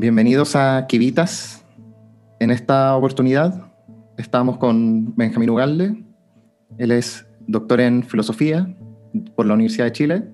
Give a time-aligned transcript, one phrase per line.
[0.00, 1.64] Bienvenidos a Kivitas.
[2.38, 3.72] En esta oportunidad
[4.16, 6.04] estamos con Benjamín Ugalde.
[6.78, 8.76] Él es doctor en filosofía
[9.34, 10.30] por la Universidad de Chile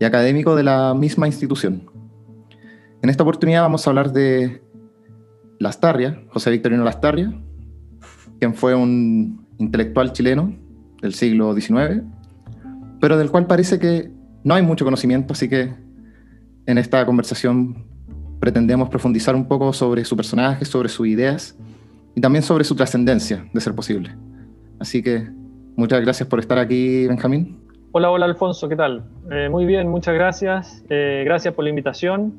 [0.00, 1.88] y académico de la misma institución.
[3.00, 4.60] En esta oportunidad vamos a hablar de
[5.60, 7.32] Lastarria, José Victorino Lastarria,
[8.40, 10.52] quien fue un intelectual chileno
[11.00, 12.02] del siglo XIX,
[13.00, 14.10] pero del cual parece que
[14.42, 15.72] no hay mucho conocimiento, así que
[16.66, 17.88] en esta conversación
[18.40, 21.56] pretendemos profundizar un poco sobre su personaje, sobre sus ideas
[22.14, 24.16] y también sobre su trascendencia, de ser posible.
[24.80, 25.28] Así que
[25.76, 27.60] muchas gracias por estar aquí, Benjamín.
[27.92, 29.04] Hola, hola Alfonso, ¿qué tal?
[29.30, 30.82] Eh, muy bien, muchas gracias.
[30.88, 32.32] Eh, gracias por la invitación.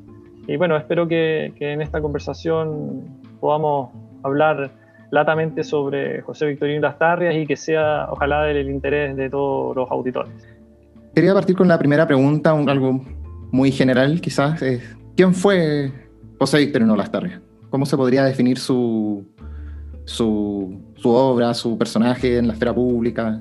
[0.48, 3.90] Y bueno, espero que, que, en esta conversación podamos
[4.24, 4.72] hablar
[5.12, 10.32] latamente sobre José Victorino Lastarrias y que sea, ojalá, del interés de todos los auditores.
[11.14, 13.04] Quería partir con la primera pregunta, un, algo
[13.52, 14.60] muy general quizás.
[15.14, 15.92] ¿Quién fue
[16.38, 17.42] José Victorino Lastarria?
[17.68, 19.26] ¿Cómo se podría definir su,
[20.04, 23.40] su, obra, su personaje en la esfera pública?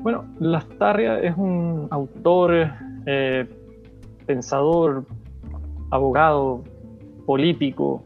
[0.00, 2.70] Bueno, Lastarria es un autor,
[3.06, 3.46] eh,
[4.26, 5.04] pensador,
[5.90, 6.64] abogado,
[7.24, 8.02] político,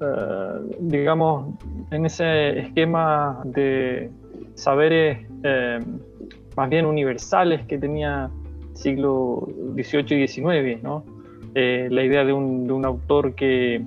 [0.00, 1.54] eh, digamos,
[1.90, 4.10] en ese esquema de
[4.54, 5.78] saberes eh,
[6.56, 8.30] más bien universales que tenía
[8.72, 11.04] siglo XVIII y XIX, ¿no?
[11.54, 13.82] Eh, la idea de un, autor que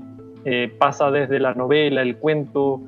[0.45, 2.81] eh, pasa desde la novela, el cuento,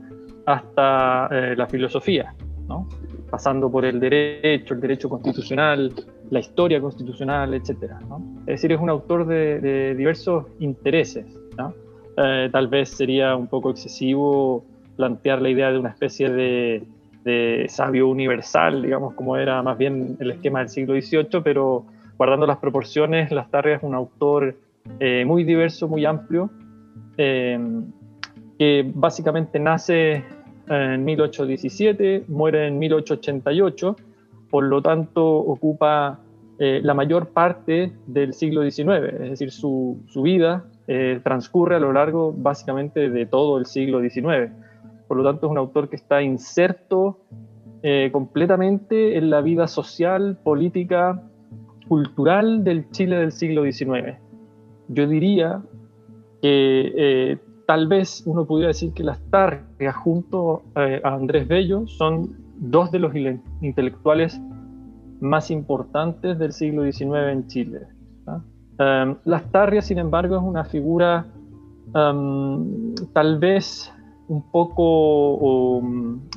[0.45, 2.35] hasta eh, la filosofía,
[2.67, 2.87] ¿no?
[3.29, 5.91] pasando por el derecho, el derecho constitucional,
[6.29, 7.93] la historia constitucional, etc.
[8.07, 8.21] ¿no?
[8.41, 11.25] Es decir, es un autor de, diversos intereses.
[11.57, 11.73] ¿no?
[12.15, 14.63] tal vez sería un poco excesivo
[14.95, 16.83] plantear la idea de una especie de,
[17.25, 21.85] de sabio universal, digamos, como era más bien el esquema del siglo XVIII, pero
[22.17, 24.55] guardando las proporciones, Lastarria es un autor
[24.99, 26.49] eh, muy diverso, muy amplio,
[27.17, 27.59] eh,
[28.57, 30.23] que básicamente nace
[30.67, 33.95] en 1817, muere en 1888,
[34.49, 36.19] por lo tanto ocupa
[36.59, 40.65] eh, la mayor parte del siglo XIX, es decir, su, su vida
[41.23, 44.51] transcurre a lo largo básicamente de todo el siglo XIX.
[45.07, 47.21] Por lo tanto, es un autor que está inserto
[48.11, 51.23] completamente en la vida social, política,
[51.87, 54.17] cultural del Chile del siglo XIX.
[54.87, 55.61] Yo diría
[56.41, 61.87] que eh, tal vez uno pudiera decir que las Targas junto eh, a Andrés Bello
[61.87, 63.13] son dos de los
[63.61, 64.39] intelectuales
[65.19, 67.79] más importantes del siglo XIX en Chile.
[68.77, 71.25] Um, las Tarrias, sin embargo, es una figura
[71.93, 73.89] um, tal vez
[74.27, 75.81] un poco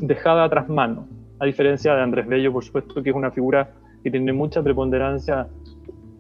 [0.01, 1.07] dejada tras mano,
[1.41, 3.73] a diferencia de Andrés Bello, por supuesto, que es una figura
[4.05, 5.49] que tiene mucha preponderancia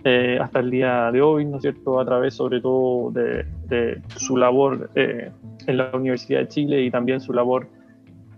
[0.04, 4.36] eh, hasta el día de hoy, ¿no es cierto?, a través sobre todo de, su
[4.36, 5.31] labor eh,
[5.66, 7.69] en la Universidad de Chile y también su labor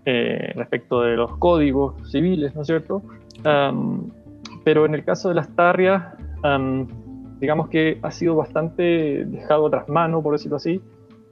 [0.05, 3.01] eh, respecto de los códigos civiles, ¿no es cierto?
[4.63, 6.03] pero en el caso de las tarrias,
[7.39, 10.79] digamos que ha sido bastante dejado tras mano, por decirlo así,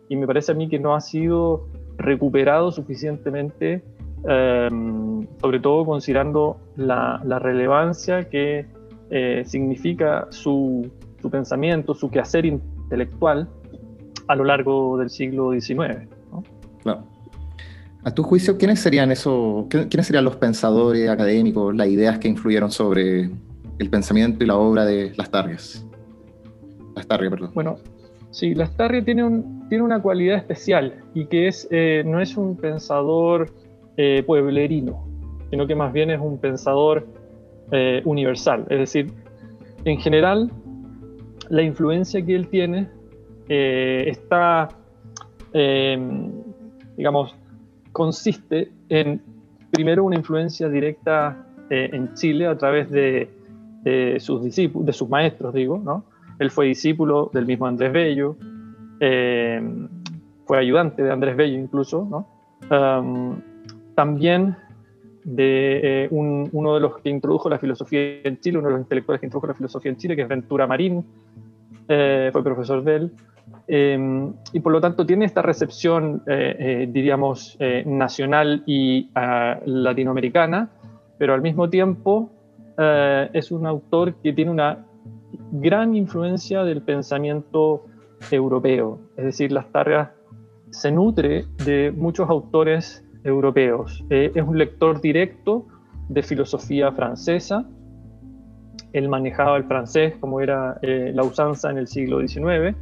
[0.08, 1.68] y me parece a mí que no ha sido
[1.98, 3.84] recuperado suficientemente
[4.28, 8.66] Em, sobre todo considerando la, relevancia que
[9.12, 10.90] eh, significa su,
[11.32, 13.50] pensamiento, su quehacer intelectual
[14.28, 16.08] a lo largo del siglo XIX.
[16.84, 17.04] Claro.
[18.04, 22.72] A tu juicio, ¿quiénes serían esos, quiénes serían los pensadores académicos, las ideas que influyeron
[22.72, 23.30] sobre
[23.80, 25.86] el pensamiento y la obra de Lastarrias?
[26.96, 27.52] Lastarria, perdón.
[27.54, 27.78] Bueno,
[28.32, 32.56] sí, Lastarria tiene, un, tiene una cualidad especial y que es, eh, no es un
[32.56, 33.52] pensador
[33.98, 35.06] eh, pueblerino,
[35.50, 37.06] sino que más bien es un pensador
[37.72, 38.66] eh, universal.
[38.70, 39.14] Es decir,
[39.86, 40.52] en general,
[41.50, 42.90] la influencia que él tiene
[43.48, 44.70] eh, está,
[45.54, 46.32] em,
[46.98, 47.36] digamos,
[47.92, 49.22] consiste en,
[49.72, 53.30] primero, una influencia directa en Chile a través de,
[54.20, 56.04] sus discípulos, de sus maestros, digo, ¿no?
[56.40, 58.36] Él fue discípulo del mismo Andrés Bello,
[59.00, 59.88] em,
[60.46, 62.28] fue ayudante de Andrés Bello incluso, ¿no?
[62.72, 63.40] Em,
[63.94, 64.56] también
[65.24, 69.20] de eh, uno de los que introdujo la filosofía en Chile, uno de los intelectuales
[69.20, 71.06] que introdujo la filosofía en Chile, que es Ventura Marín,
[71.88, 73.12] eh, fue profesor de él,
[73.68, 80.70] em, y por lo tanto tiene esta recepción, eh, diríamos, nacional y ah, latinoamericana,
[81.18, 82.32] pero al mismo tiempo
[83.34, 84.86] es un autor que tiene una
[85.52, 87.84] gran influencia del pensamiento
[88.32, 90.12] europeo, es decir, las tareas
[90.70, 94.04] se nutre de muchos autores europeos.
[94.10, 95.68] Eh, es un lector directo
[96.08, 97.66] de filosofía francesa.
[98.94, 102.76] Él manejaba el francés como era eh, la usanza en el siglo XIX.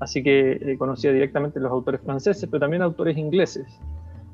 [0.00, 3.66] así que conocía directamente los autores franceses, pero también autores ingleses.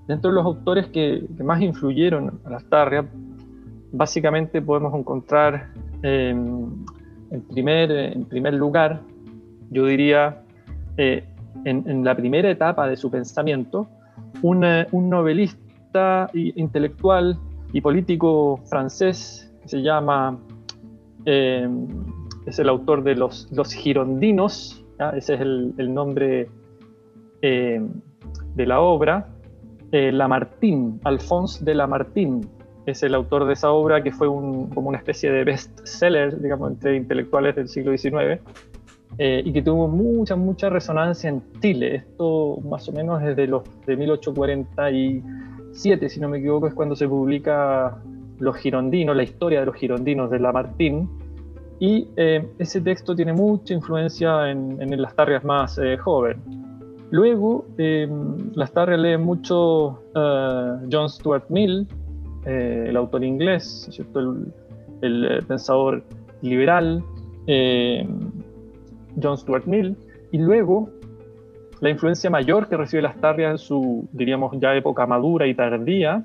[0.08, 3.06] Dentro de los autores que, más influyeron a Lastarria,
[3.92, 5.68] básicamente podemos encontrar
[6.02, 6.66] em,
[7.30, 9.02] en, primer, en primer lugar,
[9.70, 10.42] yo diría,
[10.96, 11.24] eh,
[11.66, 13.86] en, la primera etapa de su pensamiento,
[14.42, 14.60] un,
[15.10, 17.38] novelista intelectual
[17.72, 20.38] y político francés que se llama,
[21.24, 21.86] em,
[22.46, 26.48] es el autor de Los, los Girondinos, ese es el, nombre
[27.42, 27.88] em,
[28.54, 29.28] de la obra,
[29.92, 32.40] eh, Lamartine, Alphonse de Lamartine,
[32.86, 36.96] es el autor de esa obra que fue como una especie de bestseller, digamos, entre
[36.96, 38.40] intelectuales del siglo XIX,
[39.18, 41.96] eh, y que tuvo mucha, mucha resonancia en Chile.
[41.96, 47.08] Esto más o menos desde los de 1847, si no me equivoco, es cuando se
[47.08, 47.98] publica
[48.38, 51.06] Los Girondinos, la historia de los girondinos de Lamartine,
[51.80, 56.42] y eh, ese texto tiene mucha influencia en, en las tarrias más eh, jóvenes.
[57.10, 58.08] Luego, eh,
[58.54, 61.86] Lastarria lee mucho eh, John Stuart Mill,
[62.44, 63.88] eh, el autor inglés,
[65.00, 66.02] El, eh, pensador
[66.42, 67.02] liberal,
[69.22, 69.96] John Stuart Mill,
[70.32, 70.90] y luego
[71.80, 76.24] la influencia mayor que recibe Lastarria en su, diríamos, ya época madura y tardía,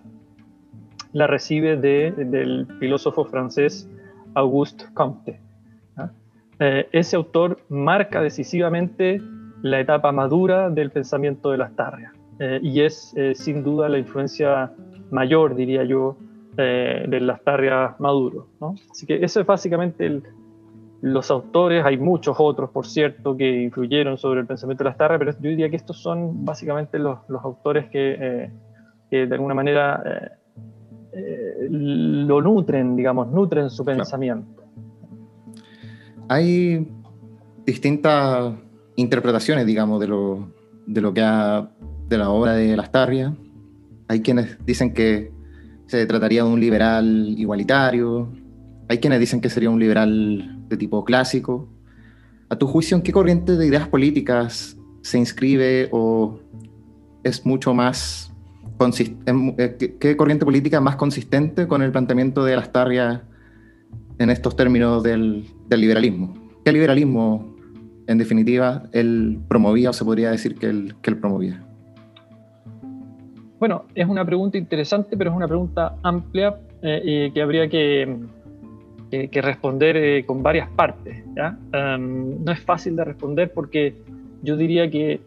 [1.12, 3.88] la recibe de, del filósofo francés
[4.34, 5.40] Auguste Comte.
[6.92, 9.22] ese autor marca decisivamente
[9.62, 12.12] la etapa madura del pensamiento de las tarrias.
[12.39, 14.72] Eh, y es eh, sin duda la influencia
[15.12, 16.18] mayor, diría yo,
[16.57, 18.48] eh, de las tarrias maduro.
[18.92, 20.22] Así que eso es básicamente
[21.03, 25.19] los autores, hay muchos otros, por cierto, que influyeron sobre el pensamiento de las tarrias,
[25.19, 28.50] pero yo diría que estos son básicamente los, autores que,
[29.11, 30.01] de alguna manera
[31.69, 34.63] lo nutren, digamos, nutren su pensamiento.
[36.29, 36.88] Hay
[37.65, 38.53] distintas
[38.95, 40.53] interpretaciones, digamos, de lo,
[40.88, 41.69] de lo que ha,
[42.07, 43.35] de la obra de Lastarria.
[44.07, 45.33] Hay quienes dicen que
[45.88, 48.31] se trataría de un liberal igualitario,
[48.88, 51.68] hay quienes dicen que sería un liberal de tipo clásico.
[52.50, 56.40] A tu juicio, ¿en qué corriente de ideas políticas se inscribe o
[57.24, 58.34] es mucho más
[59.58, 63.24] eh, ¿Qué corriente política más consistente con el planteamiento de Lastarria
[64.18, 66.34] en estos términos del, liberalismo?
[66.66, 67.56] ¿Qué liberalismo
[68.08, 71.64] en definitiva, él promovía o se podría decir que él, promovía?
[73.60, 78.18] Bueno, es una pregunta interesante, pero es una pregunta amplia eh, que habría que,
[79.31, 81.24] que, responder eh, con varias partes.
[81.27, 83.95] no es fácil de responder porque
[84.42, 85.21] yo diría que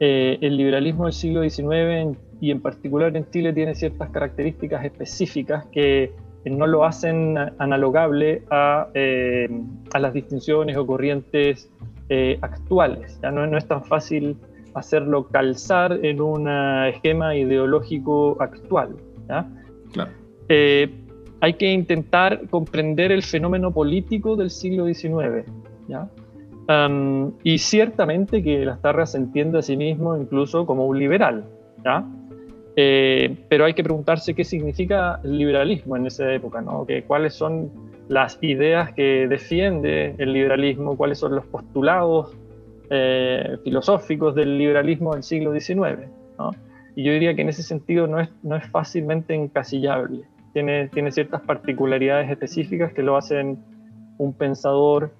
[0.00, 5.66] eh, el liberalismo del siglo XIX y en particular en Chile tiene ciertas características específicas
[5.66, 6.12] que
[6.44, 8.88] no lo hacen analogable a,
[9.94, 11.70] a las distinciones o corrientes
[12.10, 13.18] eh, actuales.
[13.22, 14.36] Ya no, no, es tan fácil
[14.74, 16.48] hacerlo calzar en un
[16.86, 18.96] esquema ideológico actual.
[20.48, 20.92] Eh,
[21.44, 25.44] hay que intentar comprender el fenómeno político del siglo XIX.
[27.42, 31.44] y ciertamente que Lastarria se entiende a sí mismo incluso como un liberal.
[32.76, 36.86] Eh, pero hay que preguntarse qué significa el liberalismo en esa época, ¿no?
[36.86, 37.70] que, cuáles son
[38.08, 42.34] las ideas que defiende el liberalismo, cuáles son los postulados
[42.88, 46.08] eh, filosóficos del liberalismo del siglo XIX.
[46.96, 50.24] Y yo diría que en ese sentido no es fácilmente encasillable.
[50.54, 53.58] Tiene, tiene ciertas particularidades específicas que lo hacen
[54.16, 55.12] un pensador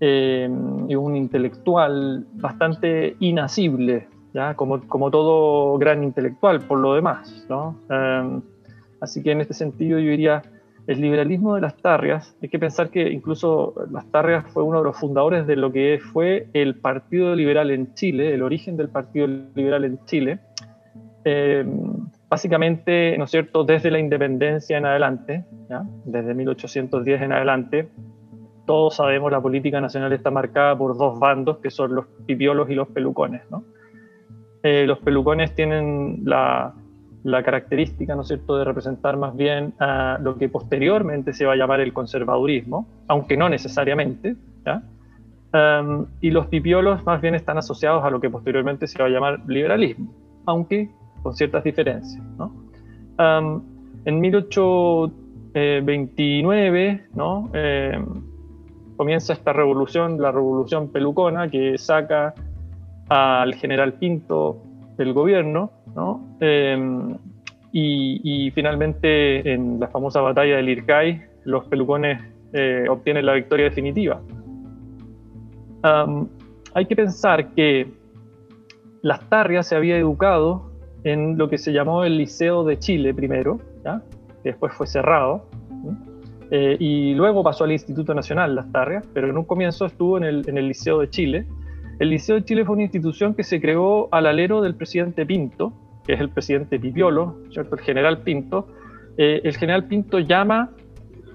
[0.00, 0.48] eh,
[0.88, 4.54] y un intelectual bastante inasible, ¿ya?
[4.54, 7.44] Como, como todo gran intelectual por lo demás.
[7.48, 7.76] ¿no?
[7.90, 8.40] Eh,
[9.00, 10.42] así que en este sentido yo diría
[10.86, 14.84] el liberalismo de las Tarrias, hay que pensar que incluso las Tarrias fue uno de
[14.84, 19.26] los fundadores de lo que fue el Partido Liberal en Chile, el origen del Partido
[19.26, 20.40] Liberal en Chile.
[21.24, 21.64] Eh,
[22.30, 25.44] básicamente, ¿no es cierto?, desde la independencia en adelante,
[26.04, 27.88] desde 1810 en adelante,
[28.66, 32.74] todos sabemos la política nacional está marcada por dos bandos, que son los pipiolos y
[32.74, 33.42] los pelucones.
[34.62, 36.72] Eh, los pelucones tienen la,
[37.24, 41.56] característica, ¿no es cierto?, de representar más bien a lo que posteriormente se va a
[41.56, 44.36] llamar el conservadurismo, aunque no necesariamente,
[45.52, 49.10] um, y los pipiolos más bien están asociados a lo que posteriormente se va a
[49.10, 50.14] llamar liberalismo,
[50.46, 50.90] aunque
[51.22, 52.22] con ciertas diferencias.
[52.38, 52.52] ¿no?
[54.04, 57.50] En 1829 ¿no?
[57.52, 58.06] Em,
[58.96, 62.34] comienza esta revolución, la revolución pelucona, que saca
[63.08, 64.62] al general Pinto
[64.96, 66.36] del gobierno, ¿no?
[66.40, 67.16] Em,
[67.72, 72.20] y, finalmente en la famosa batalla del Ircay, los pelucones
[72.52, 74.20] eh, obtienen la victoria definitiva.
[76.74, 77.90] hay que pensar que
[79.02, 80.69] Lastarria se había educado
[81.04, 83.60] en lo que se llamó el Liceo de Chile primero,
[84.44, 85.46] después fue cerrado,
[86.50, 90.66] eh, y luego pasó al Instituto Nacional Lastarria, pero en un comienzo estuvo en el,
[90.66, 91.46] Liceo de Chile.
[92.00, 95.72] El Liceo de Chile fue una institución que se creó al alero del presidente Pinto,
[96.04, 98.66] que es el presidente Pipiolo, el general Pinto.
[99.16, 100.70] Eh, el general Pinto llama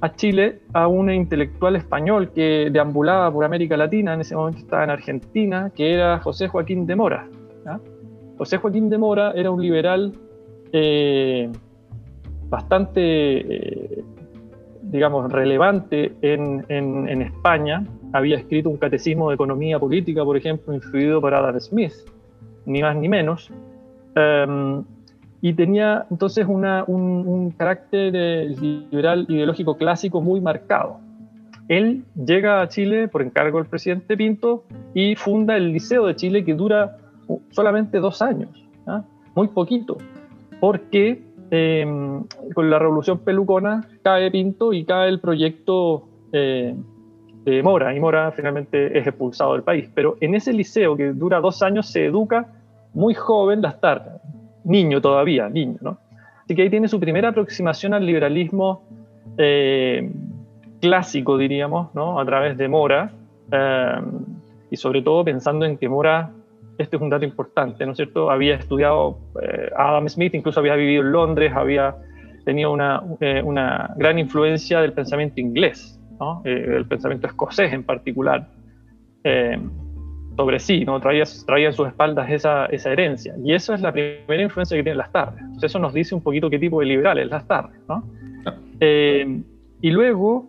[0.01, 4.83] a Chile a un intelectual español que deambulaba por América Latina, en ese momento estaba
[4.83, 7.29] en Argentina, que era José Joaquín de Mora.
[8.37, 10.11] José Joaquín de Mora era un liberal
[10.71, 11.49] eh,
[12.49, 14.03] bastante, eh,
[14.81, 17.85] digamos, relevante en, España.
[18.13, 21.93] Había escrito un catecismo de economía política, por ejemplo, influido por Adam Smith,
[22.65, 23.51] ni más ni menos.
[24.15, 24.83] Em,
[25.41, 30.99] y tenía entonces un, carácter eh, liberal ideológico clásico muy marcado.
[31.67, 34.63] Él llega a Chile por encargo del presidente Pinto
[34.93, 36.97] y funda el Liceo de Chile que dura
[37.51, 38.49] solamente dos años,
[38.87, 39.03] ¿ah?
[39.35, 39.97] muy poquito,
[40.59, 46.75] porque em, con la revolución pelucona cae Pinto y cae el proyecto eh,
[47.45, 49.89] de Mora, y Mora finalmente es expulsado del país.
[49.93, 52.47] Pero en ese liceo que dura dos años se educa
[52.93, 54.13] muy joven las tardes,
[54.63, 55.97] niño todavía, niño, ¿no?
[56.43, 58.83] Así que ahí tiene su primera aproximación al liberalismo
[59.37, 60.11] eh,
[60.81, 62.19] clásico, diríamos, ¿no?
[62.19, 63.11] A través de Mora,
[63.51, 64.01] eh,
[64.71, 66.31] y sobre todo pensando en que Mora,
[66.77, 68.29] este es un dato importante, ¿no es cierto?
[68.29, 71.95] Había estudiado eh, Adam Smith, incluso había vivido en Londres, había
[72.43, 73.01] tenido una,
[73.43, 76.41] una gran influencia del pensamiento inglés, ¿no?
[76.45, 78.47] el pensamiento escocés en particular
[80.35, 80.99] sobre sí, ¿no?
[80.99, 83.35] traía, traía en sus espaldas esa, esa, herencia.
[83.43, 85.41] Y eso es la primera influencia que tienen las tardes.
[85.61, 87.79] eso nos dice un poquito qué tipo de liberales las tardes.
[87.87, 88.03] ¿no?
[88.79, 89.41] Eh,
[89.81, 90.47] y luego,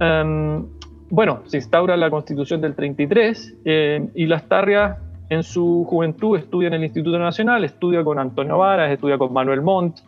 [0.00, 0.66] em,
[1.10, 6.68] bueno, se instaura la constitución del 33 eh, y las tarrias en su juventud estudia
[6.68, 10.00] en el Instituto Nacional, estudia con Antonio Varas, estudia con Manuel Montt,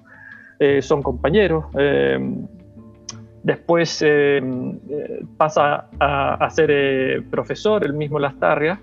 [0.58, 1.64] eh, son compañeros.
[3.42, 4.04] Después
[5.36, 8.78] pasa a, a ser profesor, el mismo Lastarria,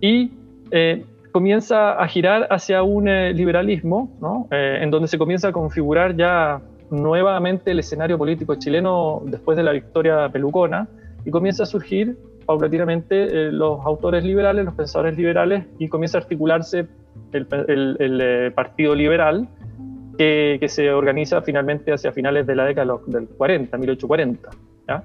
[0.00, 0.32] y
[0.70, 4.48] eh, comienza a girar hacia un eh, liberalismo, ¿no?
[4.50, 6.60] Eh, en donde se comienza a configurar ya
[6.90, 10.88] nuevamente el escenario político chileno después de la victoria pelucona
[11.24, 12.18] y comienza a surgir
[12.52, 16.86] paulatinamente los autores liberales, los pensadores liberales y comienza a articularse
[17.32, 19.48] el, Partido Liberal
[20.18, 24.50] que, que, se organiza finalmente hacia finales de la década del 40, 1840.
[24.88, 25.04] ¿ya?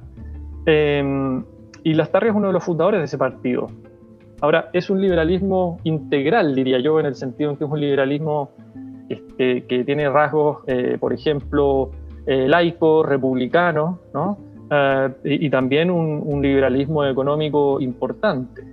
[1.84, 3.68] y Lastarria es uno de los fundadores de ese partido.
[4.42, 8.52] Ahora, es un liberalismo integral, diría yo, en el sentido en que es un liberalismo
[9.10, 11.92] este, que tiene rasgos, eh, por ejemplo,
[12.26, 14.38] eh, laico, republicano, ¿no?
[14.70, 18.64] Eh, y, también un, liberalismo económico importante.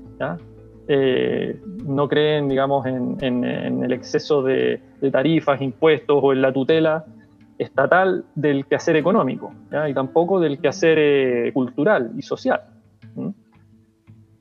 [1.86, 3.44] no creen, digamos, en,
[3.84, 4.80] el exceso de,
[5.12, 7.04] tarifas, impuestos o en la tutela
[7.58, 9.52] estatal del quehacer económico,
[9.88, 12.60] y tampoco del quehacer cultural y social.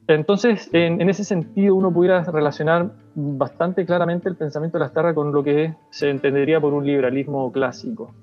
[0.08, 5.44] Entonces, en, ese sentido, uno pudiera relacionar bastante claramente el pensamiento de Lastarra con lo
[5.44, 8.14] que se entendería por un liberalismo clásico.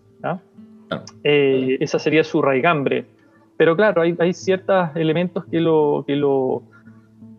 [1.24, 3.06] Eh, esa sería su raigambre.
[3.60, 6.62] Pero claro, hay, ciertos elementos que lo, que, lo,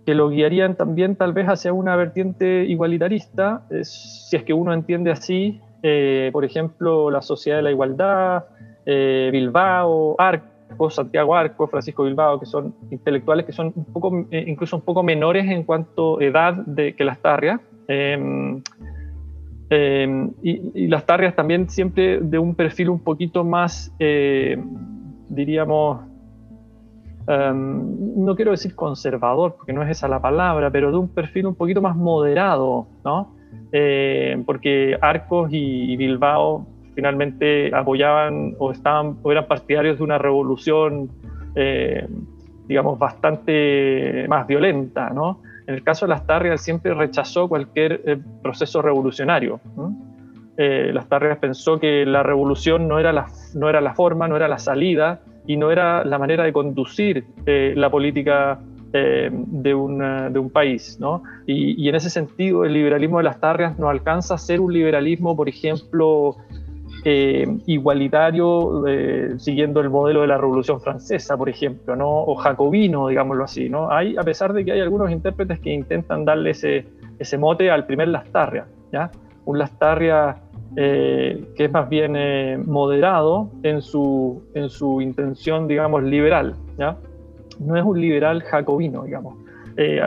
[0.06, 5.10] que lo guiarían también tal vez hacia una vertiente igualitarista, si es que uno entiende
[5.10, 8.46] así, eh, por ejemplo, la sociedad de la igualdad,
[8.86, 14.46] eh, Bilbao, Arco, Santiago Arco, Francisco Bilbao, que son intelectuales que son un poco, eh,
[14.46, 17.60] incluso un poco menores en cuanto a edad de, que las tarrias.
[17.88, 18.62] Em,
[19.72, 24.64] em, y, las tarrias también siempre de un perfil un poquito más, eh,
[25.30, 26.11] diríamos,
[27.28, 31.48] em, no quiero decir conservador, porque no es esa la palabra, pero de un perfil
[31.48, 33.36] un poquito más moderado, ¿no?
[34.46, 41.10] porque Arcos y Bilbao finalmente apoyaban o estaban o eran partidarios de una revolución,
[41.56, 42.08] eh,
[42.68, 45.42] digamos, bastante más violenta, ¿no?
[45.68, 49.60] En el caso de las Tarrias siempre rechazó cualquier eh, proceso revolucionario.
[50.58, 54.36] Eh, las Tarrias pensó que la revolución no era la, no era la forma, no
[54.36, 58.60] era la salida y no era la manera de conducir la política
[58.92, 60.98] de, una, de, un país.
[61.00, 61.24] ¿no?
[61.48, 64.74] Y, y, en ese sentido, el liberalismo de las Tarrias no alcanza a ser un
[64.74, 66.38] liberalismo, por ejemplo,
[67.04, 72.08] eh, igualitario eh, siguiendo el modelo de la Revolución Francesa, por ejemplo, ¿no?
[72.08, 73.70] o jacobino, digámoslo así.
[73.70, 73.92] ¿no?
[73.92, 76.86] Hay, a pesar de que hay algunos intérpretes que intentan darle ese,
[77.18, 79.10] ese mote al primer Lastarria, ¿ya?
[79.46, 80.36] un Lastarria
[80.76, 82.14] eh, que es más bien
[82.66, 86.56] moderado en su, en su intención, digamos, liberal.
[86.78, 86.98] ¿ya?
[87.60, 89.36] No es un liberal jacobino, digamos.
[89.78, 90.00] eh,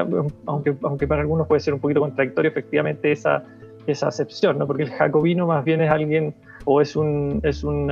[0.47, 3.45] aunque, aunque para algunos puede ser un poquito contradictorio efectivamente esa,
[3.87, 4.67] esa acepción, ¿no?
[4.67, 7.91] porque el jacobino más bien es alguien o es, un, es un,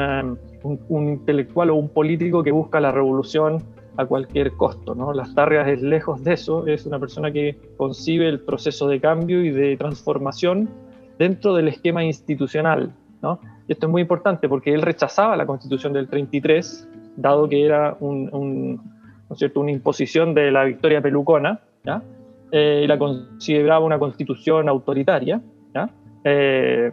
[0.63, 3.63] un, intelectual o un político que busca la revolución
[3.97, 4.95] a cualquier costo.
[4.95, 5.13] ¿no?
[5.13, 9.45] Las Tarrias es lejos de eso, es una persona que concibe el proceso de cambio
[9.45, 10.71] y de transformación
[11.19, 12.93] dentro del esquema institucional.
[13.23, 13.39] ¿no?
[13.69, 17.97] Y esto es muy importante porque él rechazaba la constitución del 33, dado que era
[18.01, 18.81] un,
[19.29, 19.61] ¿no cierto?
[19.61, 22.03] una imposición de la victoria pelucona, ¿ya?
[22.51, 25.41] Eh, y la consideraba una constitución autoritaria.
[25.75, 25.89] ¿ya?
[26.25, 26.93] Eh,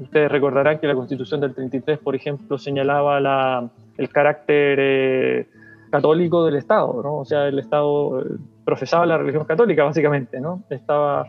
[0.00, 5.46] ustedes recordarán que la constitución del 33, por ejemplo, señalaba la, el carácter eh,
[5.90, 7.18] católico del Estado, ¿no?
[7.18, 8.24] o sea, el Estado
[8.64, 10.62] profesaba la religión católica, básicamente, ¿no?
[10.68, 11.26] estaba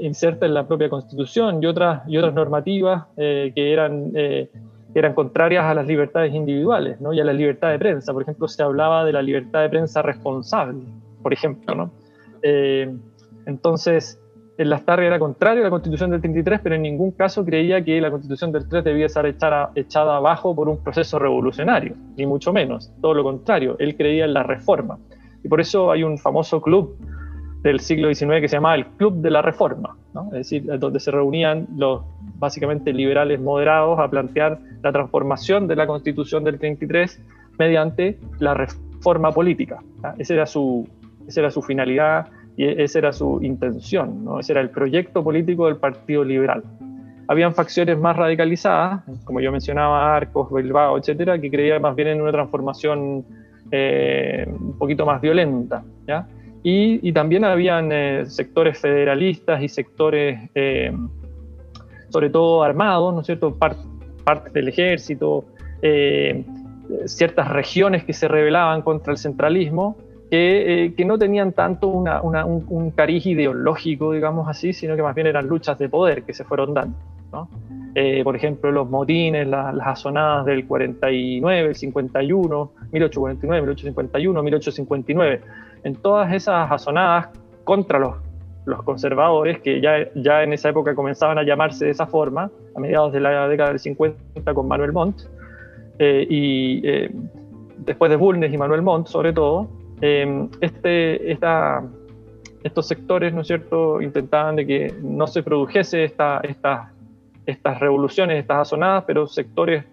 [0.00, 4.12] inserta en la propia constitución y otras, y otras normativas que eran
[4.98, 7.12] eran contrarias a las libertades individuales ¿no?
[7.12, 8.12] y a la libertad de prensa.
[8.14, 10.80] Por ejemplo, se hablaba de la libertad de prensa responsable,
[11.22, 11.74] por ejemplo.
[11.74, 11.90] ¿no?
[12.42, 12.90] Eh,
[13.44, 14.18] entonces,
[14.56, 17.84] en las tardes era contrario a la constitución del 33, pero en ningún caso creía
[17.84, 22.24] que la constitución del 3 debía ser echada, echada abajo por un proceso revolucionario, ni
[22.24, 22.90] mucho menos.
[23.02, 24.98] Todo lo contrario, él creía en la reforma.
[25.44, 26.96] Y por eso hay un famoso club
[27.66, 30.26] del siglo XIX que se llamaba el Club de la Reforma, ¿no?
[30.26, 32.02] es decir, donde se reunían los
[32.38, 37.20] básicamente liberales moderados a plantear la transformación de la constitución del 33
[37.58, 39.80] mediante la reforma política.
[40.16, 40.88] Esa, era su,
[41.26, 44.38] esa era su finalidad y esa era su intención, ¿no?
[44.38, 46.62] ese era el proyecto político del Partido Liberal.
[47.26, 52.22] Habían facciones más radicalizadas, como yo mencionaba, Arcos, Bilbao, etcétera, que creían más bien en
[52.22, 53.24] una transformación
[53.72, 55.82] eh, un poquito más violenta.
[56.06, 56.28] ¿ya?
[56.68, 60.92] Y, también habían eh, sectores federalistas y sectores, eh,
[62.08, 65.44] sobre todo armados, ¿no es cierto?, parte del ejército,
[65.80, 66.44] eh,
[67.04, 69.96] ciertas regiones que se rebelaban contra el centralismo,
[70.28, 75.78] que, no tenían tanto un, cariz ideológico, digamos así, sino que más bien eran luchas
[75.78, 76.96] de poder que se fueron dando.
[78.24, 86.32] por ejemplo, los motines, las asonadas del 49, el 51, 1849, 1851, 1859 en todas
[86.32, 87.28] esas azonadas
[87.62, 88.16] contra los,
[88.64, 92.80] los conservadores, que ya, ya en esa época comenzaban a llamarse de esa forma, a
[92.80, 95.22] mediados de la década del 50 con Manuel Montt,
[96.00, 97.10] eh, y eh,
[97.78, 99.68] después de Bulnes y Manuel Montt sobre todo,
[100.00, 101.84] eh, este, esta,
[102.64, 106.92] estos sectores, ¿no es cierto?, intentaban de que no se produjese esta, esta,
[107.46, 109.84] estas revoluciones, estas azonadas, pero sectores,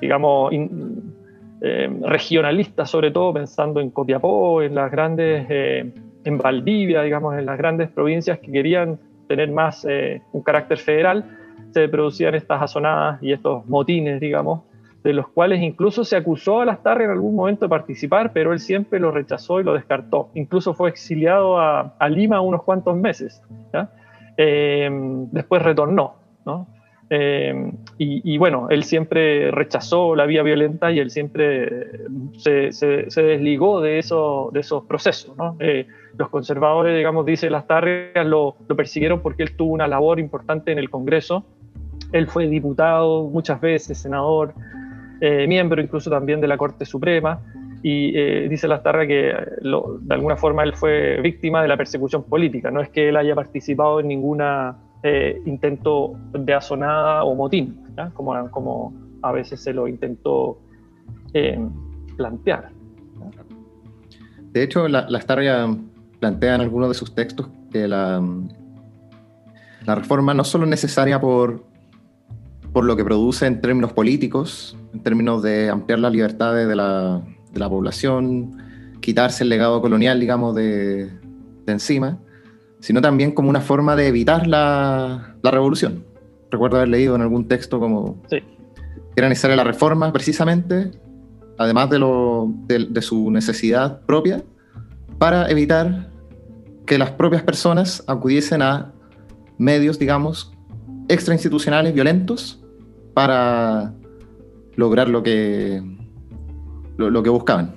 [0.00, 0.52] digamos,
[1.62, 5.92] eh, regionalistas, sobre todo pensando en Copiapó, en las grandes, eh,
[6.24, 11.24] en Valdivia, digamos, en las grandes provincias que querían tener más eh, un carácter federal,
[11.72, 14.62] se producían estas azonadas y estos motines, digamos,
[15.04, 18.58] de los cuales incluso se acusó a Lastarria en algún momento de participar, pero él
[18.58, 20.30] siempre lo rechazó y lo descartó.
[20.34, 23.42] Incluso fue exiliado a, Lima unos cuantos meses.
[24.36, 26.14] después retornó.
[27.12, 32.06] Eh, y, bueno, él siempre rechazó la vía violenta y él siempre
[32.38, 35.36] se, se, desligó de, eso, de esos procesos.
[35.36, 35.56] ¿no?
[35.58, 40.20] Eh, los conservadores, digamos, dice las tardes, lo, lo, persiguieron porque él tuvo una labor
[40.20, 41.44] importante en el Congreso.
[42.12, 44.54] Él fue diputado muchas veces, senador,
[45.20, 47.40] eh, miembro incluso también de la Corte Suprema.
[47.82, 48.12] Y
[48.48, 52.70] dice Lastarria que de alguna forma él fue víctima de la persecución política.
[52.70, 57.80] No es que él haya participado en ninguna eh, intento de asonada o motín,
[58.12, 60.58] como, a veces se lo intentó
[61.32, 61.58] eh,
[62.16, 62.70] plantear.
[64.52, 65.18] De hecho, la, la
[66.18, 68.22] plantea en algunos de sus textos que la,
[69.86, 71.64] reforma no solo es necesaria por,
[72.74, 77.22] lo que produce en términos políticos, en términos de ampliar las libertades de la,
[77.68, 78.56] población,
[79.00, 81.10] quitarse el legado colonial, digamos, de
[81.66, 82.18] encima,
[82.80, 86.04] sino también como una forma de evitar la, la revolución.
[86.50, 88.42] Recuerdo haber leído en algún texto como que
[89.14, 90.90] era necesaria la reforma precisamente,
[91.58, 94.42] además de, lo, de, su necesidad propia,
[95.18, 96.10] para evitar
[96.86, 98.92] que las propias personas acudiesen a
[99.58, 100.52] medios, digamos,
[101.08, 102.64] extrainstitucionales violentos
[103.14, 103.92] para
[104.76, 105.82] lograr lo que,
[106.96, 107.74] lo, que buscaban.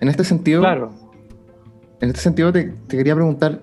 [0.00, 0.97] En este sentido, claro
[2.00, 3.60] en este sentido te, quería preguntar,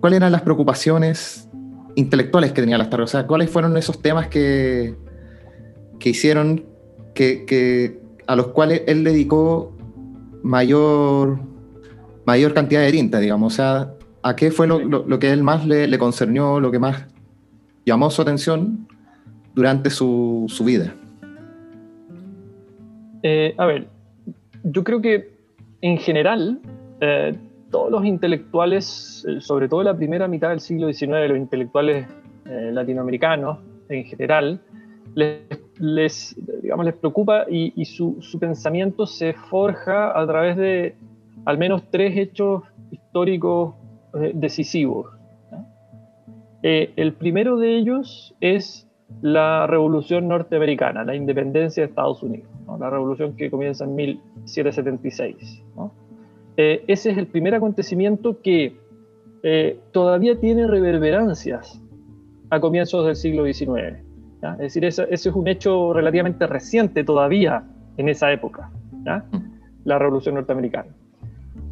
[0.00, 1.48] ¿cuáles eran las preocupaciones
[1.94, 3.04] intelectuales que tenía las tardes?
[3.04, 4.94] O sea, ¿cuáles fueron esos temas que,
[5.98, 6.64] que hicieron
[7.14, 9.76] que, a los cuales él dedicó
[10.42, 11.38] mayor,
[12.24, 13.52] mayor cantidad de tinta, digamos?
[13.52, 17.06] O sea, ¿a qué fue lo, que él más le, concernió, lo que más
[17.84, 18.88] llamó su atención
[19.54, 20.94] durante su, vida?
[23.22, 23.88] Eh, a ver,
[24.64, 25.34] yo creo que
[25.82, 26.60] en general
[27.74, 32.06] todos los intelectuales, sobre todo la primera mitad del siglo XIX, los intelectuales
[32.44, 33.58] latinoamericanos
[33.88, 34.60] en general,
[35.80, 40.94] les, digamos, les preocupa y, su, pensamiento se forja a través de
[41.46, 43.74] al menos tres hechos históricos
[44.20, 45.08] eh, decisivos.
[46.62, 48.88] Eh, el primero de ellos es
[49.20, 55.64] la Revolución Norteamericana, la independencia de Estados Unidos, la revolución que comienza en 1776.
[56.56, 58.82] Eh, ese es el primer acontecimiento que
[59.92, 61.78] todavía tiene reverberancias
[62.48, 63.98] a comienzos del siglo XIX.
[64.52, 67.64] Es decir, ese, es un hecho relativamente reciente todavía
[67.96, 68.70] en esa época,
[69.84, 70.88] la Revolución Norteamericana.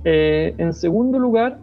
[0.04, 1.58] Eh, en segundo lugar,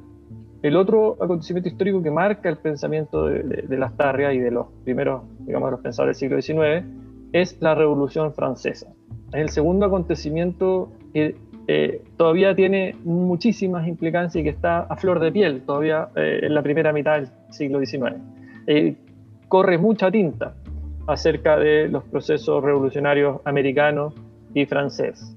[0.62, 4.68] el otro acontecimiento histórico que marca el pensamiento de, de, las Tarrias y de los
[4.84, 6.86] primeros, digamos, los pensadores del siglo XIX
[7.32, 8.94] es la Revolución Francesa.
[9.30, 11.36] Es el segundo acontecimiento que
[11.72, 16.56] eh, todavía tiene muchísimas implicancias y que está a flor de piel todavía eh, en
[16.56, 18.16] la primera mitad del siglo XIX.
[19.48, 20.56] corre mucha tinta
[21.06, 24.16] acerca de los procesos revolucionarios americanos
[24.56, 25.36] y franceses.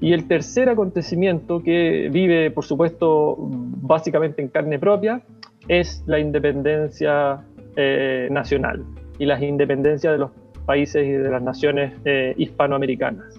[0.00, 5.22] Y el tercer acontecimiento que vive, por supuesto, básicamente en carne propia,
[5.68, 7.42] es la independencia
[7.76, 8.84] eh, nacional
[9.18, 10.30] y las independencias de los
[10.66, 13.34] países y de las naciones eh, hispanoamericanas.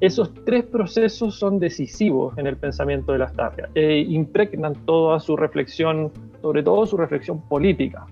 [0.00, 5.36] Esos tres procesos son decisivos en el pensamiento de las Tarrias e impregnan toda su
[5.36, 8.06] reflexión, sobre todo su reflexión política.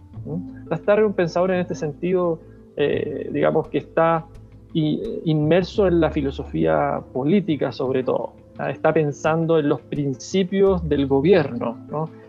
[0.69, 2.41] Lastarria es un pensador en este sentido,
[2.77, 4.27] eh, digamos, que está
[4.73, 8.35] inmerso en la filosofía política sobre todo.
[8.69, 11.79] Está pensando en los principios del gobierno,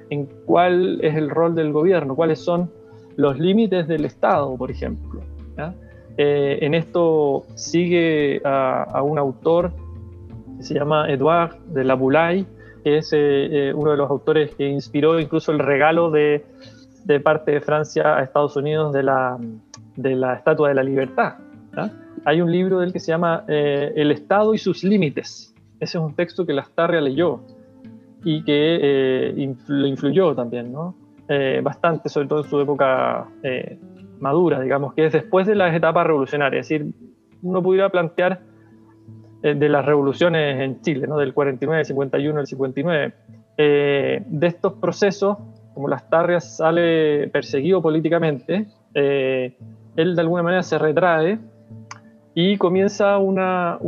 [0.10, 2.72] en cuál es el rol del gobierno, cuáles son
[3.16, 5.22] los límites del Estado, por ejemplo.
[6.18, 9.72] Eh, en esto sigue a, un autor
[10.58, 12.46] que se llama Edouard de la Boulaye,
[12.84, 16.44] que es eh, uno de los autores que inspiró incluso el regalo de
[17.24, 19.38] parte de Francia a Estados Unidos de la,
[20.36, 21.36] Estatua de la Libertad.
[22.26, 25.54] Hay un libro del que se llama eh, El Estado y sus límites.
[25.80, 27.42] Ese es un texto que Lastarria leyó
[28.24, 30.96] y que eh, influyó también, ¿no?
[31.28, 33.28] Eh, bastante, sobre todo en su época
[34.22, 36.66] madura, digamos, que es después de las etapas revolucionarias.
[36.66, 36.94] Es decir,
[37.42, 38.42] uno pudiera plantear
[39.42, 41.18] de las revoluciones en Chile, ¿no?
[41.18, 43.14] del 49, del 51, del 59,
[43.58, 45.38] de estos procesos
[45.74, 49.58] como las Tarrias sale perseguido políticamente, eh,
[49.96, 51.40] él de alguna manera se retrae
[52.34, 53.80] y comienza una,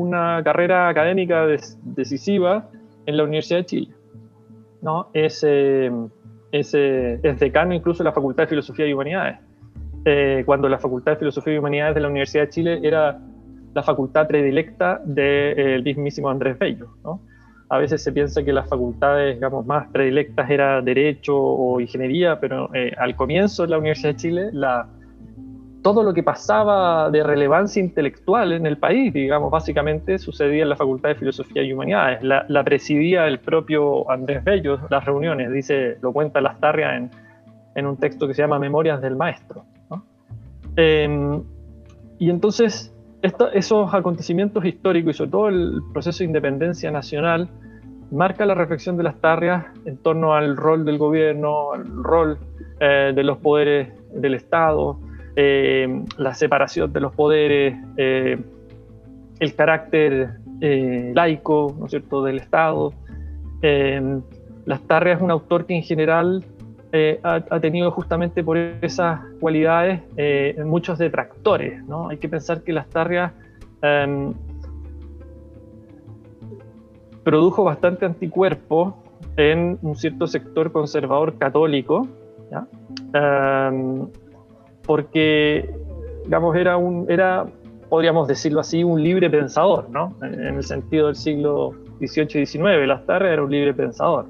[0.44, 1.46] carrera académica
[1.84, 2.70] decisiva
[3.06, 3.96] en la Universidad de Chile.
[4.82, 5.10] ¿no?
[5.14, 5.92] Es, eh,
[6.52, 9.40] eh, es, decano incluso de la Facultad de Filosofía y Humanidades,
[10.46, 13.20] cuando la Facultad de Filosofía y Humanidades de la Universidad de Chile era
[13.74, 16.90] la facultad predilecta del mismísimo Andrés Bello.
[17.04, 17.22] ¿no?
[17.74, 22.70] a veces se piensa que las facultades digamos, más predilectas era Derecho o Ingeniería, pero
[22.76, 24.88] eh, al comienzo de la Universidad de Chile, la,
[25.82, 30.76] todo lo que pasaba de relevancia intelectual en el país, digamos, básicamente sucedía en la
[30.76, 32.22] Facultad de Filosofía y Humanidades.
[32.22, 37.10] La, presidía el propio Andrés Bello, las reuniones, dice, lo cuenta Lastarria en,
[37.74, 39.66] en un texto que se llama Memorias del Maestro.
[40.76, 41.44] Em,
[42.20, 42.94] y entonces
[43.54, 47.50] esos acontecimientos históricos y sobre todo el proceso de independencia nacional
[48.12, 52.38] marca la reflexión de las tarrias en torno al rol del gobierno, al rol
[52.80, 55.00] eh, de los poderes del Estado,
[55.36, 58.38] eh, la separación de los poderes, eh,
[59.40, 62.24] el carácter laico ¿no es cierto?
[62.24, 62.94] del Estado.
[63.62, 66.46] las tarrias es un autor que en general
[67.24, 70.02] ha, tenido justamente por esas cualidades
[70.64, 71.84] muchos detractores.
[71.86, 72.10] ¿no?
[72.10, 73.32] Hay que pensar que las tarrias
[73.82, 74.34] em,
[77.24, 78.96] produjo bastante anticuerpo
[79.38, 82.08] en un cierto sector conservador católico,
[83.14, 84.08] em,
[84.86, 85.74] porque,
[86.26, 87.46] digamos, era, un, era,
[87.90, 90.14] podríamos decirlo así, un libre pensador, ¿no?
[90.22, 94.26] En el sentido del siglo XVIII y XIX, Lastarria era un libre pensador.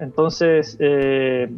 [0.00, 1.50] Entonces, eh,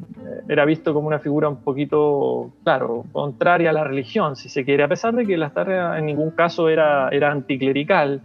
[0.49, 4.83] era visto como una figura un poquito, claro, contraria a la religión, si se quiere,
[4.83, 8.23] a pesar de que Lastarria en ningún caso era, era anticlerical,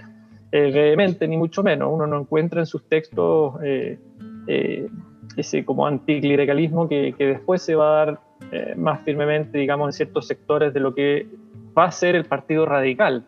[0.52, 1.92] eh, vehemente, ni mucho menos.
[1.92, 4.00] Uno no encuentra en sus textos eh,
[4.48, 4.88] eh,
[5.36, 8.20] ese como anticlericalismo que, que, después se va a dar
[8.78, 11.28] más firmemente, digamos, en ciertos sectores de lo que
[11.78, 13.26] va a ser el Partido Radical,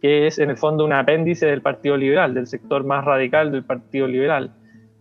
[0.00, 3.62] que es en el fondo un apéndice del Partido Liberal, del sector más radical del
[3.62, 4.50] Partido Liberal.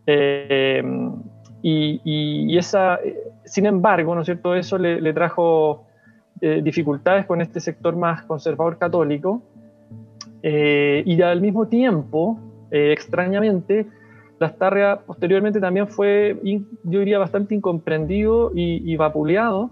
[0.05, 2.99] Y, y, esa,
[3.45, 4.53] sin embargo, ¿no es cierto?
[4.53, 5.87] Eso le, le trajo
[6.41, 9.41] dificultades con este sector más conservador católico,
[10.43, 12.37] eh, y al mismo tiempo,
[12.69, 13.87] eh, extrañamente,
[14.39, 19.71] Lastarria posteriormente también fue, yo diría, bastante incomprendido y, vapuleado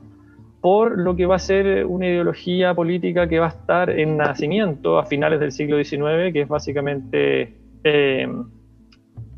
[0.62, 5.00] por lo que va a ser una ideología política que va a estar en nacimiento
[5.00, 8.28] a finales del siglo XIX, que es básicamente eh,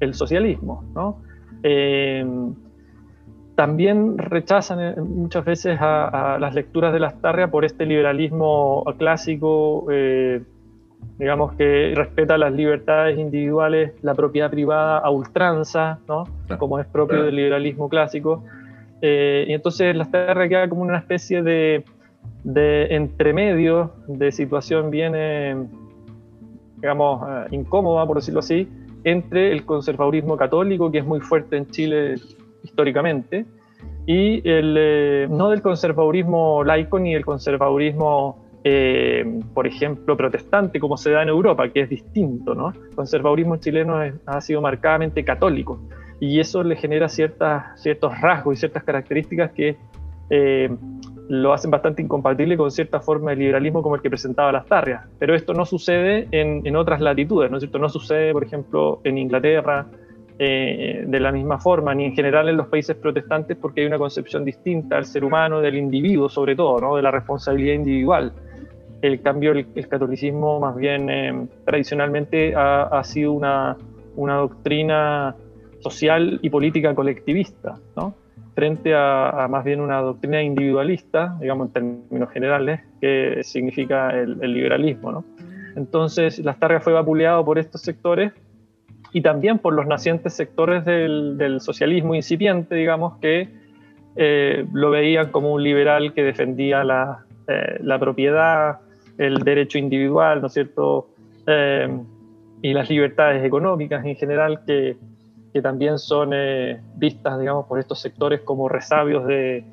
[0.04, 0.84] el socialismo.
[1.64, 2.26] Eh,
[3.56, 9.88] también rechazan eh, muchas veces a, las lecturas de Lastarria por este liberalismo clásico
[11.18, 16.26] digamos que respeta las libertades individuales, la propiedad privada a ultranza, ¿no?
[16.58, 18.44] como es propio del liberalismo clásico.
[19.02, 21.84] Eh, y entonces la Terra queda como una especie de,
[22.44, 25.56] de entremedio, de situación bien, eh,
[26.78, 28.68] digamos, eh, incómoda, por decirlo así,
[29.04, 32.16] entre el conservadurismo católico, que es muy fuerte en Chile
[32.64, 33.46] históricamente,
[34.06, 41.12] y el, no del conservadurismo laico ni el conservadurismo eh, por ejemplo, protestante, como se
[41.12, 42.70] da en Europa, que es distinto, ¿no?
[42.70, 45.82] El conservadurismo chileno ha sido marcadamente católico
[46.22, 49.76] y eso le genera ciertas, ciertos rasgos y ciertas características que
[50.30, 50.70] eh,
[51.30, 55.06] lo hacen bastante incompatible con cierta forma de liberalismo como el que presentaba las tarrias.
[55.20, 57.80] Pero esto no sucede en, en otras latitudes, ¿no es cierto?
[57.80, 59.88] No sucede, por ejemplo, en Inglaterra,
[60.40, 63.98] eh, de la misma forma, ni en general en los países protestantes, porque hay una
[63.98, 66.96] concepción distinta del ser humano, del individuo sobre todo, ¿no?
[66.96, 68.34] de la responsabilidad individual
[69.04, 73.78] el cambio, el, catolicismo más bien eh, tradicionalmente ha, sido una,
[74.16, 75.36] doctrina
[75.82, 78.16] social y política colectivista, ¿no?
[78.56, 85.12] Frente a, más bien una doctrina individualista, digamos en términos generales, que significa el, liberalismo.
[85.12, 85.26] ¿no?
[85.76, 88.32] Entonces, Lastarga fue vapuleado por estos sectores
[89.12, 93.50] y también por los nacientes sectores del, socialismo incipiente, digamos, que
[94.16, 98.80] eh, lo veían como un liberal que defendía la, eh, la propiedad,
[99.18, 101.10] el derecho individual, ¿no es cierto?
[101.48, 101.88] Eh,
[102.62, 104.96] y las libertades económicas en general que,
[105.54, 109.64] que también son eh, vistas, digamos, por estos sectores como resabios de,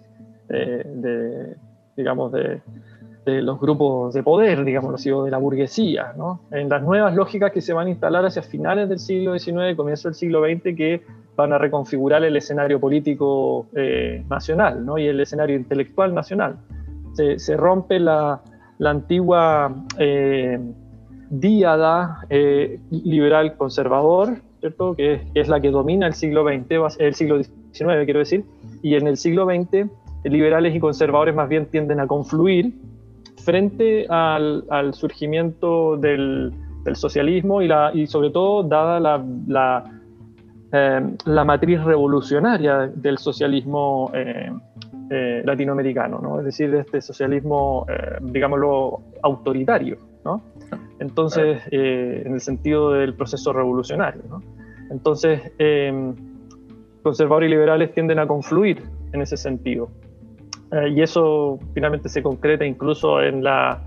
[0.48, 1.56] de,
[1.96, 2.60] digamos, de,
[3.24, 6.40] los grupos de poder, digamos de la burguesía, ¿no?
[6.50, 10.08] En las nuevas lógicas que se van a instalar hacia finales del siglo XIX, comienzo
[10.08, 11.02] del siglo XX, que
[11.36, 14.98] van a reconfigurar el escenario político eh, nacional, ¿no?
[14.98, 16.56] Y el escenario intelectual nacional.
[17.14, 18.40] Se, rompe la,
[18.78, 20.58] la antigua eh,
[21.30, 24.94] díada eh, liberal conservador, ¿cierto?
[24.94, 28.44] Que, es la que domina el siglo XX, el siglo XIX quiero decir,
[28.82, 29.90] y en el siglo XX
[30.24, 32.74] liberales y conservadores más bien tienden a confluir
[33.42, 36.52] frente al, surgimiento del,
[36.94, 39.84] socialismo y, la, y sobre todo dada la, la,
[40.72, 46.38] eh, la matriz revolucionaria del socialismo eh, latinoamericano, ¿no?
[46.38, 50.42] es decir, este socialismo, eh, digámoslo, autoritario, ¿no?
[50.98, 54.22] Entonces, eh, en el sentido del proceso revolucionario.
[54.28, 54.42] ¿no?
[54.90, 56.14] Entonces, em,
[57.02, 59.88] conservadores y liberales tienden a confluir en ese sentido.
[60.94, 63.82] y eso finalmente se concreta incluso en la,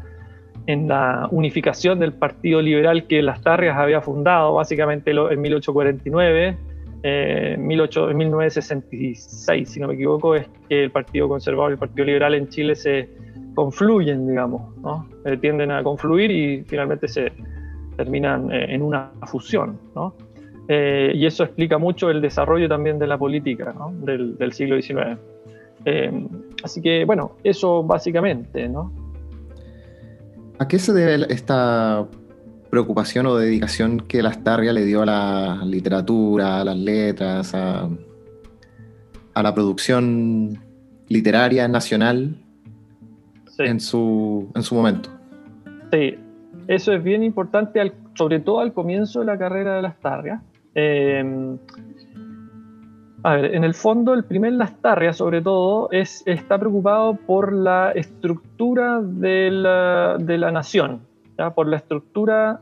[0.67, 6.57] en la unificación del Partido Liberal que Las Tarrias había fundado, básicamente en 1849
[7.05, 12.05] eh, en 1966, si no me equivoco, es que el Partido Conservador y el Partido
[12.05, 13.09] Liberal en Chile se
[13.53, 15.07] confluyen, digamos, ¿no?
[15.25, 17.31] Eh, tienden a confluir y finalmente se
[17.95, 19.79] terminan eh, en una fusión.
[19.95, 20.15] ¿no?
[20.65, 25.19] y eso explica mucho el desarrollo también de la política del, siglo XIX.
[26.63, 28.69] así que, bueno, eso básicamente.
[28.69, 28.91] ¿no?
[30.59, 32.07] ¿A qué se debe esta
[32.73, 37.87] preocupación o dedicación que la Astarria le dio a la literatura, a las letras, a,
[39.35, 40.59] la producción
[41.07, 42.42] literaria nacional
[43.57, 45.09] en, su, en su momento.
[45.91, 46.15] Sí,
[46.67, 50.41] eso es bien importante, sobre todo al comienzo de la carrera de la Astarria.
[50.75, 51.57] Em,
[53.23, 57.91] a ver, en el fondo, el primer Lastarria, sobre todo, es, está preocupado por la
[57.91, 61.01] estructura de la, de la nación
[61.55, 62.61] por la estructura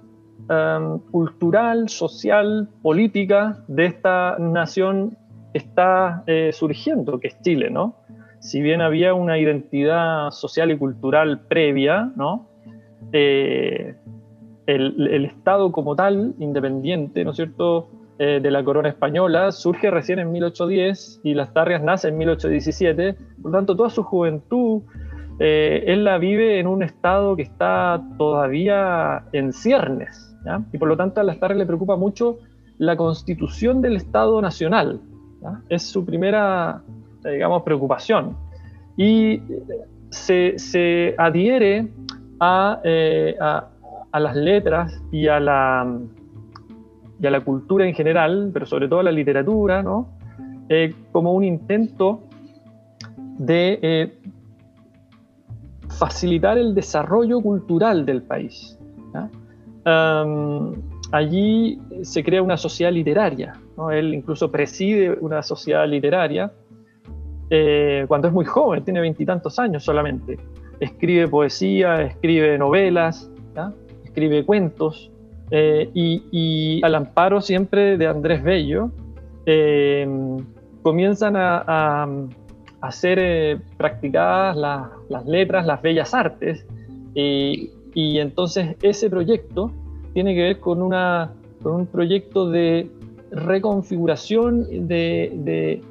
[0.49, 5.17] em, cultural, social, política de esta nación
[5.54, 7.95] que está eh, surgiendo, que es Chile, ¿no?
[8.41, 12.49] Si bien había una identidad social y cultural previa, ¿no?
[13.13, 13.95] Eh,
[14.65, 20.19] el, Estado como tal, independiente, ¿no es cierto?, eh, de la corona española, surge recién
[20.19, 24.84] en 1810 y las Tarrias nace en 1817, por lo tanto toda su juventud,
[25.39, 30.36] eh, él la vive en un estado que está todavía en ciernes,
[30.71, 32.38] y por lo tanto a Lastarria le preocupa mucho
[32.77, 34.99] la constitución del Estado Nacional.
[35.69, 36.84] Es su primera,
[37.23, 38.36] digamos, preocupación.
[38.97, 39.41] Y
[40.10, 41.88] se, adhiere
[42.84, 43.67] eh, a,
[44.12, 45.99] a, las letras y a la,
[47.19, 50.10] y a la cultura en general, pero sobre todo a la literatura, ¿no?
[50.69, 52.23] Eh, como un intento
[53.38, 54.17] de eh,
[55.89, 58.77] facilitar el desarrollo cultural del país.
[61.12, 63.53] allí se crea una sociedad literaria,
[63.91, 66.51] él incluso preside una sociedad literaria
[67.54, 70.40] eh, cuando es muy joven, tiene veintitantos años solamente.
[70.80, 73.30] Escribe poesía, escribe novelas,
[74.06, 75.12] escribe cuentos,
[75.52, 78.90] eh, y, al amparo siempre de Andrés Bello,
[79.46, 80.08] eh,
[80.82, 82.08] comienzan a,
[82.80, 84.56] a, ser practicadas
[85.10, 86.66] las letras, las bellas artes,
[87.14, 89.72] y entonces ese proyecto
[90.14, 92.90] tiene que ver con, una, con un proyecto de
[93.32, 95.82] reconfiguración de, de,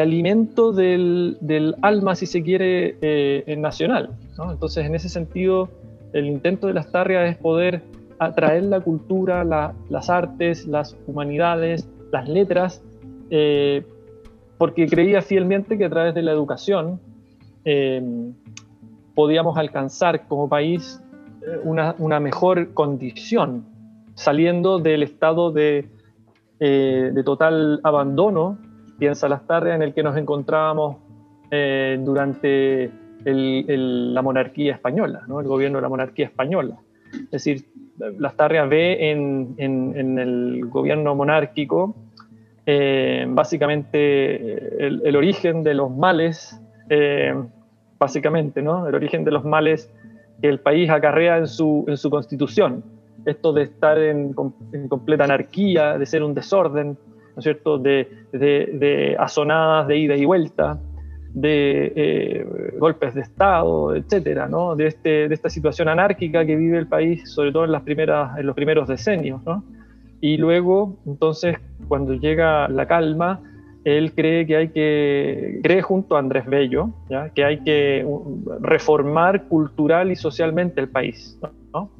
[0.00, 4.10] alimento del, alma, si se quiere, eh, nacional.
[4.50, 5.68] Entonces, en ese sentido,
[6.12, 7.82] el intento de las tarrias es poder
[8.18, 12.82] atraer la cultura, las artes, las humanidades, las letras,
[13.30, 13.84] eh,
[14.58, 17.00] porque creía fielmente que a través de la educación
[17.64, 18.02] eh,
[19.14, 21.00] podíamos alcanzar como país
[21.64, 23.64] una, una mejor condición,
[24.14, 25.88] saliendo del estado de
[26.62, 28.58] eh, de total abandono,
[29.00, 30.98] piensa las tardes, en el que nos encontrábamos
[31.50, 32.92] eh, durante
[33.24, 35.40] la monarquía española, ¿no?
[35.40, 36.76] el gobierno de la monarquía española.
[37.12, 37.64] Es decir,
[38.18, 41.96] las tardes ve en, el gobierno monárquico
[42.64, 46.60] eh, básicamente el, origen de los males,
[47.98, 48.86] básicamente, ¿no?
[48.86, 49.92] el origen de los males
[50.40, 52.84] que el país acarrea en su, en su constitución
[53.24, 56.96] esto de estar en, completa anarquía, de ser un desorden,
[57.34, 60.78] ¿no es cierto?, de, de, asonadas de ida y vuelta,
[61.32, 64.74] de eh, golpes de Estado, etcétera, ¿no?
[64.74, 68.36] de, este, de esta situación anárquica que vive el país, sobre todo en, las primeras,
[68.38, 69.40] en los primeros decenios.
[69.44, 69.62] ¿no?
[70.20, 71.56] Y luego, entonces,
[71.88, 73.40] cuando llega la calma,
[73.84, 77.30] él cree que hay que, cree junto a Andrés Bello, ¿ya?
[77.30, 78.06] que hay que
[78.60, 81.38] reformar cultural y socialmente el país.
[81.72, 81.90] ¿no?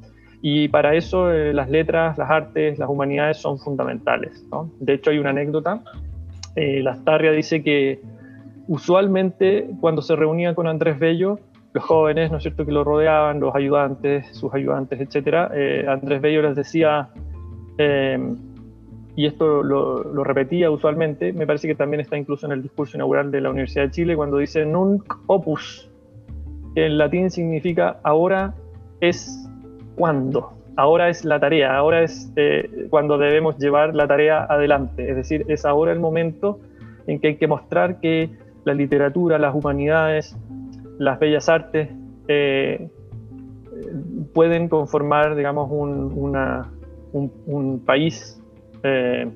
[0.42, 4.44] Y para eso eh, las letras, las artes, las humanidades son fundamentales.
[4.78, 5.82] De hecho, hay una anécdota.
[6.56, 8.00] Eh, Lastarria dice que
[8.66, 11.38] usualmente cuando se reunía con Andrés Bello,
[11.72, 16.20] los jóvenes, ¿no es cierto?, que lo rodeaban, los ayudantes, sus ayudantes, etcétera, eh, Andrés
[16.20, 17.10] Bello les decía,
[17.78, 18.36] em,
[19.14, 22.96] y esto lo, lo, repetía usualmente, me parece que también está incluso en el discurso
[22.96, 25.88] inaugural de la Universidad de Chile, cuando dice nunc opus,
[26.74, 28.54] que en latín significa ahora
[29.00, 29.49] es
[30.00, 30.54] cuándo.
[30.76, 35.10] Ahora es la tarea, ahora es eh, cuando debemos llevar la tarea adelante.
[35.10, 36.58] Es decir, es ahora el momento
[37.06, 38.30] en que hay que mostrar que
[38.64, 40.34] la literatura, las humanidades,
[40.98, 41.90] las bellas artes
[42.28, 42.88] eh,
[44.32, 48.40] pueden conformar, digamos, un, país
[48.82, 49.28] eh,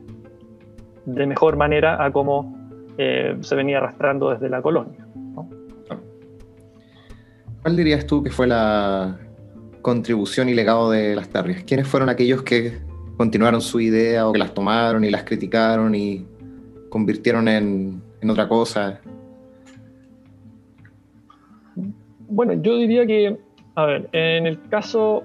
[1.05, 2.57] de mejor manera a como
[2.97, 5.07] se venía arrastrando desde la colonia.
[7.61, 9.19] ¿Cuál dirías tú que fue la,
[9.85, 11.63] contribución y legado de las tarrias?
[11.63, 12.79] ¿Quiénes fueron aquellos que
[13.19, 16.25] continuaron su idea o que las tomaron y las criticaron y
[16.89, 18.99] convirtieron en, otra cosa?
[22.31, 23.37] Bueno, yo diría que,
[23.75, 25.23] a ver, en el caso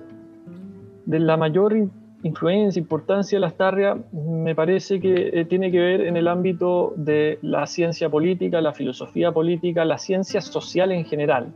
[1.05, 1.77] de la mayor
[2.23, 6.93] influencia, importancia de las tarrias, me parece que eh, tiene que ver en el ámbito
[6.97, 11.53] de la ciencia política, la filosofía política, la ciencia social en general.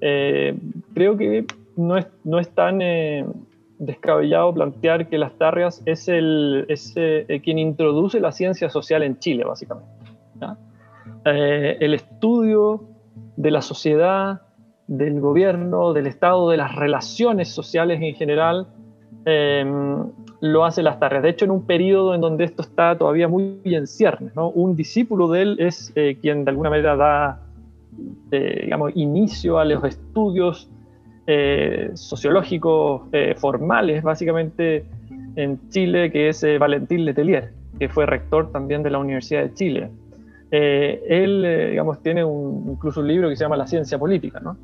[0.00, 0.56] Eh,
[0.94, 1.44] creo que
[1.80, 3.24] no es, no es tan eh,
[3.78, 9.44] descabellado plantear que las Tarrias es, el, eh, quien introduce la ciencia social en Chile,
[9.44, 9.90] básicamente.
[11.24, 12.84] Eh, el estudio
[13.36, 14.42] de la sociedad,
[14.86, 18.68] del gobierno, del Estado, de las relaciones sociales en general,
[20.40, 21.22] lo hace las Tarrias.
[21.22, 25.28] De hecho, en un periodo en donde esto está todavía muy en ciernes, un discípulo
[25.28, 27.42] de él es quien de alguna manera da
[28.30, 30.70] digamos, inicio a los estudios
[31.32, 34.84] eh, sociológicos eh, formales, básicamente
[35.36, 39.54] en Chile, que es eh, Valentín Letelier, que fue rector también de la Universidad de
[39.54, 39.90] Chile.
[40.50, 44.56] él, digamos, tiene un, incluso un libro que se llama La ciencia política, ¿no?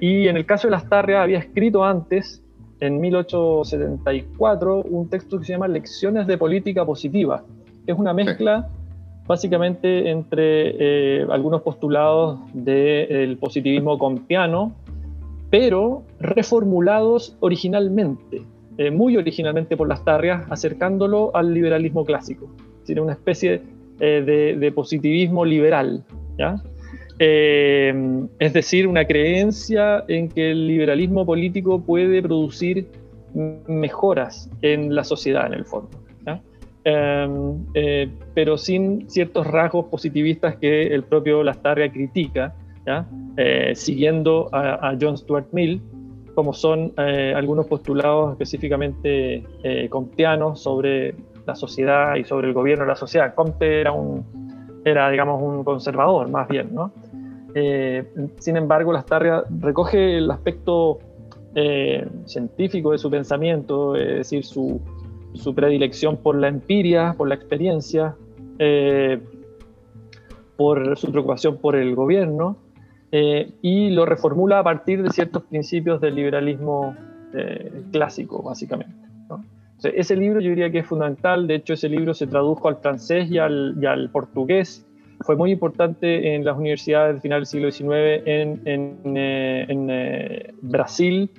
[0.00, 2.44] y en el caso de las Tarrias había escrito antes,
[2.78, 7.42] en 1874, un texto que se llama Lecciones de Política Positiva,
[7.84, 8.68] que es una mezcla
[9.26, 14.76] básicamente entre algunos postulados del positivismo compiano
[15.50, 18.42] pero reformulados originalmente,
[18.76, 22.48] eh, muy originalmente por las tarrias, acercándolo al liberalismo clásico.
[22.84, 23.62] Tiene una especie
[24.00, 26.04] eh, de, positivismo liberal,
[27.18, 32.86] eh, es decir, una creencia en que el liberalismo político puede producir
[33.66, 35.90] mejoras en la sociedad, en el fondo.
[36.84, 37.66] em,
[38.32, 42.54] pero sin ciertos rasgos positivistas que el propio Lastarria critica,
[43.74, 45.82] siguiendo a, John Stuart Mill,
[46.34, 49.44] como son algunos postulados específicamente
[49.90, 51.14] comteanos sobre
[51.46, 53.34] la sociedad y sobre el gobierno de la sociedad.
[53.34, 54.24] Comte era un,
[54.84, 56.92] era, digamos, un conservador, más bien, ¿no?
[57.54, 58.04] Eh,
[58.38, 60.98] sin embargo, Lastarria recoge el aspecto
[61.54, 64.80] eh, científico de su pensamiento, es decir, su,
[65.32, 68.14] su, predilección por la empiria, por la experiencia,
[68.58, 69.18] eh,
[70.56, 72.58] por su preocupación por el gobierno,
[73.10, 76.94] y lo reformula a partir de ciertos principios del liberalismo
[77.90, 78.94] clásico, básicamente.
[79.82, 83.30] ese libro yo diría que es fundamental, de hecho ese libro se tradujo al francés
[83.30, 84.88] y al, y al portugués
[85.20, 90.54] fue muy importante en las universidades del final del siglo XIX en, en, eh, eh,
[90.62, 91.30] Brasil,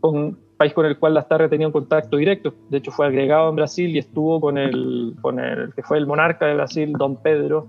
[0.00, 2.54] un país con el cual Lastarria tenía un contacto directo.
[2.70, 6.06] De hecho, fue agregado en Brasil y estuvo con el, con el que fue el
[6.06, 7.66] monarca de Brasil, Don Pedro,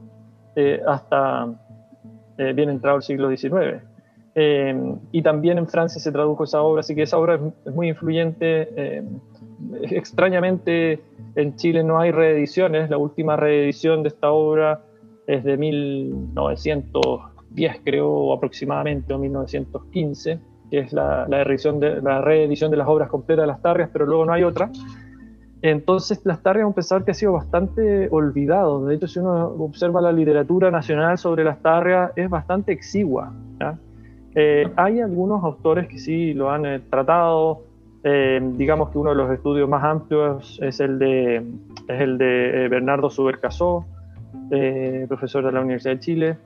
[0.55, 1.47] eh, hasta
[2.37, 3.81] bien entrado el siglo XIX.
[5.11, 9.03] y también en Francia se tradujo esa obra, así que esa obra es, muy influyente.
[9.83, 10.99] extrañamente,
[11.35, 12.89] en Chile no hay reediciones.
[12.89, 14.81] La última reedición de esta obra
[15.27, 22.77] es de 1910 creo aproximadamente o 1915 que es la, reedición de, la reedición de
[22.77, 24.69] las obras completas de las Tarrias pero luego no hay otra
[25.61, 28.85] entonces las Tarrias es un pensador que ha sido bastante olvidado.
[28.85, 33.31] De hecho si uno observa la literatura nacional sobre las Tarrias es bastante exigua
[34.35, 37.63] eh, hay algunos autores que sí lo han eh, tratado.
[38.03, 41.37] Eh, digamos que uno de los estudios más amplios es el de,
[41.87, 43.85] es el de Bernardo Subercasó,
[44.51, 46.37] eh, profesor de la Universidad de Chile.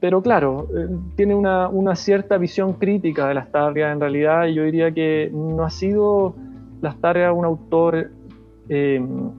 [0.00, 4.64] Pero claro, eh, tiene una, cierta visión crítica de las tareas en realidad, y yo
[4.64, 6.34] diría que no ha sido
[6.82, 8.10] las tareas un autor
[8.68, 9.30] em,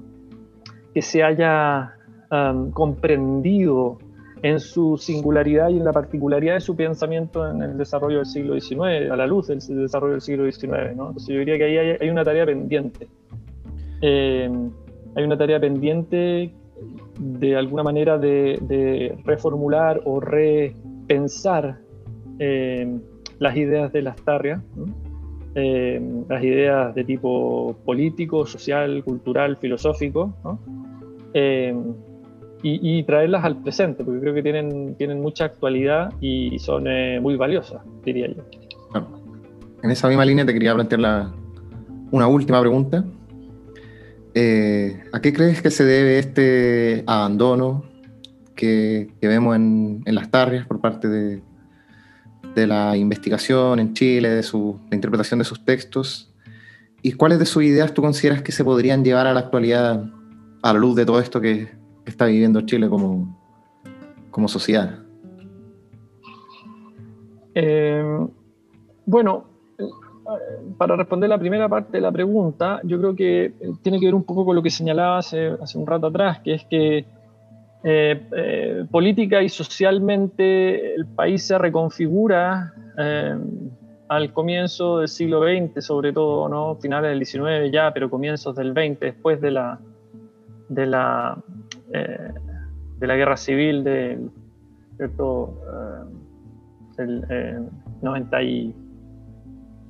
[0.93, 1.93] que se haya
[2.31, 3.99] em, comprendido
[4.41, 8.59] en su singularidad y en la particularidad de su pensamiento en el desarrollo del siglo
[8.59, 10.91] XIX, a la luz del desarrollo del siglo XIX.
[10.91, 13.07] Entonces yo diría que ahí hay, hay una tarea pendiente
[15.17, 16.53] hay una tarea pendiente
[17.19, 21.79] de alguna manera de, reformular o repensar
[22.39, 22.99] eh,
[23.39, 24.61] las ideas de las tarrias,
[25.55, 30.33] eh, las ideas de tipo político, social, cultural, filosófico,
[31.33, 31.75] eh,
[32.63, 36.85] y, traerlas al presente, porque creo que tienen, tienen mucha actualidad y son
[37.21, 38.43] muy valiosas, diría yo.
[39.83, 41.27] En esa misma línea te quería plantear
[42.11, 43.05] una última pregunta,
[44.39, 47.85] eh, ¿A qué crees que se debe este abandono
[48.55, 51.41] que, vemos en, las tarrias por parte de,
[52.67, 56.31] la investigación en Chile, de su, la interpretación de sus textos?
[57.01, 60.05] ¿Y cuáles de sus ideas tú consideras que se podrían llevar a la actualidad
[60.61, 61.75] a la luz de todo esto que,
[62.05, 63.35] está viviendo Chile como,
[64.29, 64.99] como sociedad?
[67.55, 68.03] Eh,
[69.07, 69.56] bueno,
[70.77, 74.15] para responder la primera parte de la pregunta, yo creo que eh, tiene que ver
[74.15, 77.05] un poco con lo que señalaba hace, hace un rato atrás, que es que
[77.83, 82.73] eh, eh, política y socialmente el país se reconfigura
[84.09, 86.75] al comienzo del siglo XX, sobre todo, ¿no?
[86.75, 89.79] finales del XIX ya, pero comienzos del XX, después de la,
[90.69, 91.37] de la,
[91.87, 94.31] de la guerra civil del,
[96.97, 97.69] del
[98.01, 98.86] 91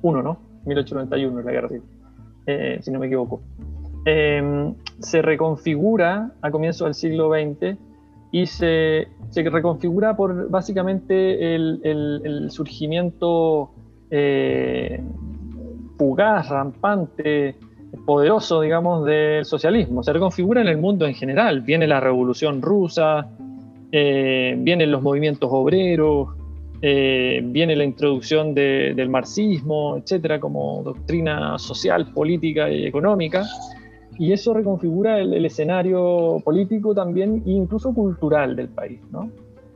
[0.02, 0.38] 1, ¿no?
[0.66, 1.82] 1891 la guerra civil,
[2.46, 3.42] eh, si no me equivoco.
[4.04, 7.76] Em, se reconfigura a comienzos del siglo XX
[8.30, 13.70] y se, se reconfigura por básicamente el, el, surgimiento
[14.10, 15.02] eh,
[15.96, 17.56] fugaz, rampante,
[18.06, 20.02] poderoso, digamos, del socialismo.
[20.02, 21.62] Se reconfigura en el mundo en general.
[21.62, 23.28] Viene la revolución rusa,
[23.90, 26.28] eh, vienen los movimientos obreros,
[26.80, 33.44] eh, viene la introducción del marxismo, etcétera, como doctrina social, política y económica,
[34.16, 39.00] y eso reconfigura el, escenario político también e incluso cultural del país.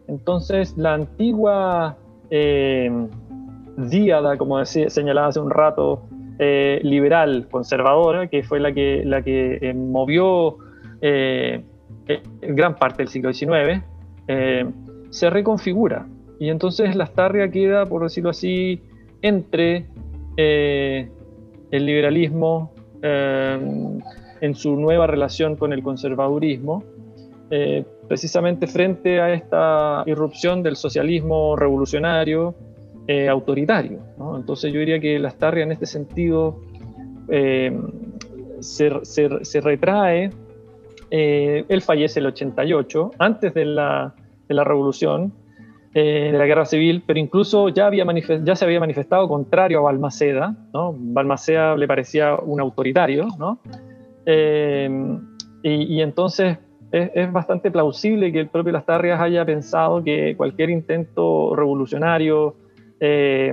[0.07, 1.97] Entonces, la antigua
[2.31, 2.91] eh,
[3.77, 6.03] díada, como decía, señalaba hace un rato,
[6.39, 10.57] eh, liberal, conservadora, que fue la que movió
[12.41, 13.83] gran parte del siglo XIX,
[15.11, 16.07] se reconfigura
[16.43, 17.05] y entonces la
[17.53, 18.83] queda, por decirlo así,
[19.23, 19.87] entre
[20.37, 21.09] eh,
[21.71, 23.61] el liberalismo eh,
[24.41, 26.83] en su nueva relación con el conservadurismo,
[27.49, 32.57] eh, precisamente frente a esta irrupción del socialismo revolucionario
[33.31, 34.01] autoritario.
[34.37, 36.61] Entonces yo diría que la Lastarria en este sentido
[38.59, 40.31] se, retrae,
[41.09, 44.15] él fallece el 88, antes de la,
[44.49, 45.33] de la revolución,
[45.93, 50.95] de la guerra civil, pero incluso ya, se había manifestado contrario a Balmaceda, ¿no?
[50.97, 53.59] Balmaceda le parecía un autoritario, ¿no?
[55.65, 56.59] y, entonces
[56.93, 62.55] es, bastante plausible que el propio Lastarrias haya pensado que cualquier intento revolucionario,
[63.01, 63.53] eh,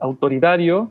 [0.00, 0.90] autoritario,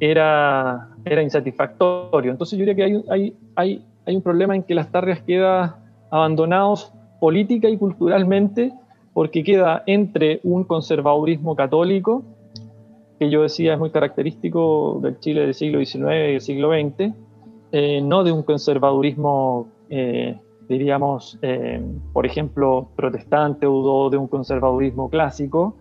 [0.00, 2.30] era, era insatisfactorio.
[2.30, 5.78] Entonces yo diría que hay un problema en que Lastarrias queda
[6.10, 8.72] abandonados política y culturalmente
[9.16, 12.22] porque queda entre un conservadurismo católico,
[13.18, 17.14] que yo decía es muy característico del Chile del siglo XIX y del siglo XX,
[17.72, 20.38] eh, no de un conservadurismo eh,
[20.68, 21.80] diríamos, eh,
[22.12, 25.78] por ejemplo, protestante o de un conservadurismo clásico,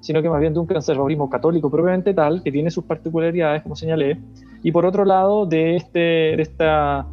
[0.00, 3.76] sino que más bien de un conservadurismo católico propiamente tal, que tiene sus particularidades, como
[3.76, 4.18] señalé,
[4.62, 7.06] y por otro lado, de este, de esta,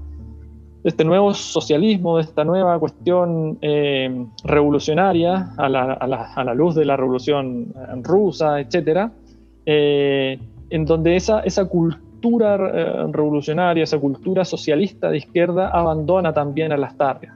[0.86, 6.86] este nuevo socialismo, de esta nueva cuestión eh, revolucionaria a la, a, la, luz de
[6.86, 7.74] la revolución
[8.04, 9.10] rusa, etc.,
[9.66, 16.72] eh, en donde esa, esa cultura eh, revolucionaria, esa cultura socialista de izquierda abandona también
[16.72, 17.34] a las tarrias.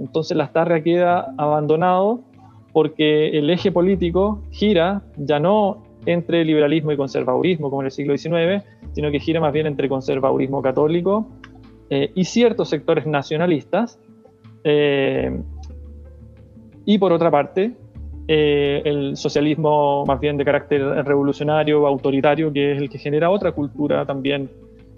[0.00, 2.20] Entonces las tarrias queda abandonado
[2.72, 8.18] porque el eje político gira ya no entre liberalismo y conservadurismo como en el siglo
[8.18, 11.28] XIX, sino que gira más bien entre conservadurismo católico
[11.90, 13.98] eh, y ciertos sectores nacionalistas.
[14.64, 15.40] Eh,
[16.84, 17.72] y por otra parte,
[18.28, 23.52] eh, el socialismo más bien de carácter revolucionario, autoritario, que es el que genera otra
[23.52, 24.48] cultura también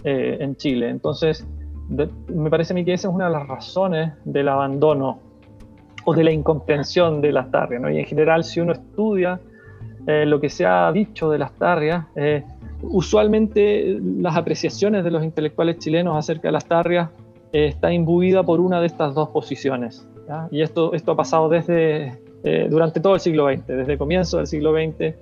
[0.04, 0.90] eh, en Chile.
[0.90, 1.46] Entonces,
[1.88, 5.20] me parece a mí que esa es una de las razones del abandono
[6.04, 7.80] o de la incomprensión de las tarrias.
[7.80, 7.90] ¿no?
[7.90, 9.40] Y en general, si uno estudia
[10.06, 12.06] eh, lo que se ha dicho de las tarrias,
[12.90, 17.10] usualmente las apreciaciones de los intelectuales chilenos acerca de las tarrias
[17.52, 20.08] está imbuida por una de estas dos posiciones.
[20.50, 24.38] Y esto, esto ha pasado desde eh, durante todo el siglo XX, desde el comienzo
[24.38, 25.14] del siglo XX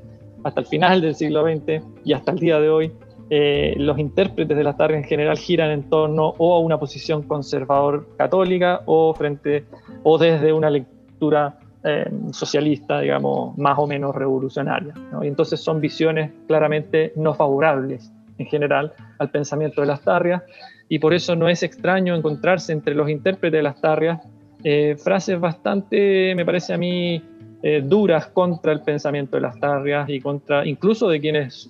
[0.44, 2.92] hasta el final del siglo XX y hasta el día de hoy,
[3.30, 7.22] eh, los intérpretes de la tarde en general giran en torno o a una posición
[7.22, 9.64] conservador católica o frente
[10.02, 14.94] o desde una lectura eh, socialista, digamos, más o menos revolucionaria.
[15.20, 20.42] Y entonces son visiones claramente no favorables en general al pensamiento de las tarrias
[20.88, 24.20] y por eso no es extraño encontrarse entre los intérpretes de las tarrias
[24.62, 27.20] eh, frases bastante, me parece a mí,
[27.64, 31.68] eh, duras contra el pensamiento de las tarrias y contra incluso de quienes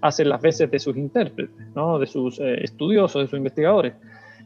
[0.00, 1.98] hacen las veces de sus intérpretes, ¿no?
[1.98, 3.94] de sus estudiosos, de sus investigadores,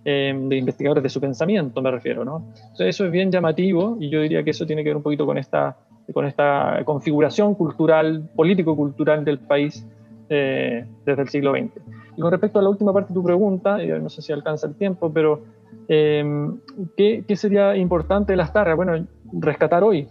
[0.04, 2.24] de investigadores de su pensamiento me refiero.
[2.24, 2.52] ¿no?
[2.78, 5.36] eso es bien llamativo y yo diría que eso tiene que ver un poquito con
[5.36, 5.76] esta,
[6.14, 9.86] con esta configuración cultural, político-cultural del país
[10.28, 11.72] desde el siglo XX.
[12.16, 14.74] Y con respecto a la última parte de tu pregunta, no sé si alcanza el
[14.74, 15.42] tiempo, pero
[15.88, 16.60] Em,
[16.96, 18.76] ¿qué, sería importante de las tarrias?
[18.76, 20.06] Bueno, rescatar hoy.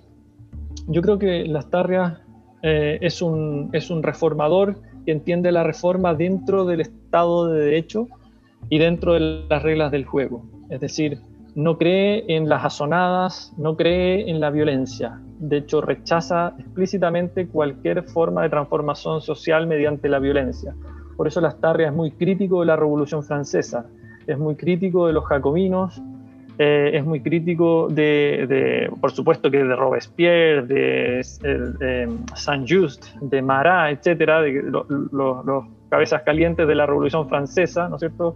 [0.88, 2.20] Yo creo que las tarrias
[2.64, 8.08] eh, es, un, es un reformador que entiende la reforma dentro del Estado de Derecho
[8.70, 10.46] y dentro de las reglas del juego.
[10.70, 11.20] Es decir,
[11.56, 15.20] no cree en las azonadas, no cree en la violencia.
[15.40, 20.76] De hecho, rechaza explícitamente cualquier forma de transformación social mediante la violencia.
[21.16, 23.86] Por eso las tarrias es muy crítico de la Revolución Francesa
[24.28, 26.02] es muy crítico de los jacobinos,
[26.60, 34.42] eh, es muy crítico de, por supuesto que de Robespierre, de, Saint-Just, de Marat, etcétera,
[34.42, 38.36] de los cabezas calientes de la Revolución Francesa, ¿no es cierto?,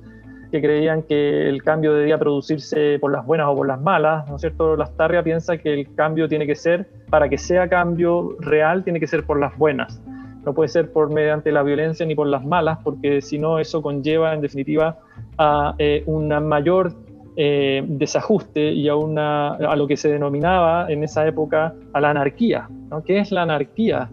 [0.52, 4.36] que creían que el cambio debía producirse por las buenas o por las malas, ¿no
[4.36, 4.76] es cierto?
[4.76, 9.08] Lastarria piensa que el cambio tiene que ser, para que sea cambio real, tiene que
[9.08, 10.02] ser por las buenas.
[10.46, 13.82] No puede ser por mediante la violencia ni por las malas, porque si no eso
[13.82, 14.98] conlleva en definitiva
[15.38, 16.96] a eh, un mayor
[17.38, 22.10] eh, desajuste y a, una, a lo que se denominaba en esa época a la
[22.10, 22.68] anarquía.
[22.90, 23.04] ¿no?
[23.04, 24.10] ¿Qué es la anarquía?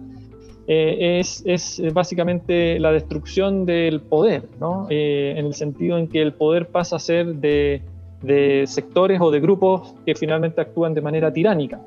[0.71, 4.87] Eh, es, es, básicamente la destrucción del poder, ¿no?
[4.91, 7.83] en el sentido en que el poder pasa a ser de,
[8.23, 11.81] de sectores o de grupos que finalmente actúan de manera tiránica.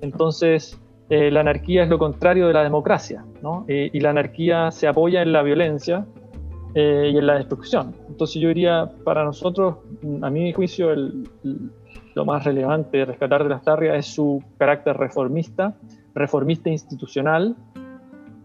[0.00, 0.78] Entonces,
[1.10, 3.64] eh, la anarquía es lo contrario de la democracia, ¿no?
[3.68, 6.06] Eh, y la anarquía se apoya en la violencia
[6.74, 7.94] eh, y en la destrucción.
[8.08, 9.76] Entonces yo diría, para nosotros,
[10.20, 10.94] a mi juicio,
[12.14, 15.74] lo más relevante de rescatar de las tarrias es su carácter reformista,
[16.14, 17.56] reformista institucional,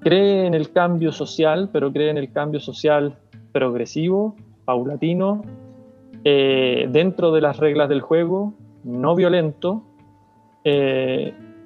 [0.04, 3.18] cree en el cambio social, pero cree en el cambio social
[3.51, 4.36] progresivo,
[4.66, 5.43] paulatino,
[6.24, 9.84] dentro de las reglas del juego, no violento,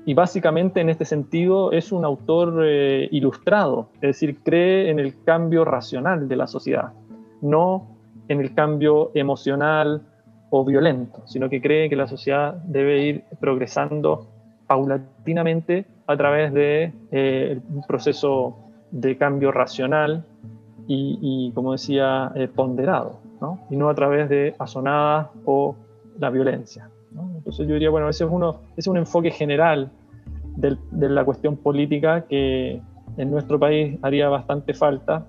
[0.08, 5.22] y básicamente en este sentido es un autor eh, ilustrado, es decir, cree en el
[5.26, 6.94] cambio racional de la sociedad,
[7.42, 7.90] no
[8.30, 10.02] en el cambio emocional
[10.50, 14.30] o violento, sino que cree que la sociedad debe ir progresando
[14.66, 18.58] paulatinamente a través de eh, un proceso
[18.92, 20.26] de cambio racional
[20.90, 23.60] y, como decía, eh, ponderado, ¿no?
[23.70, 25.76] y no a través de asonadas o
[26.18, 26.90] la violencia.
[27.12, 29.92] Entonces yo diría, bueno, ese es, uno, es un enfoque general
[30.56, 32.82] de la cuestión política que
[33.18, 35.26] en nuestro país haría bastante falta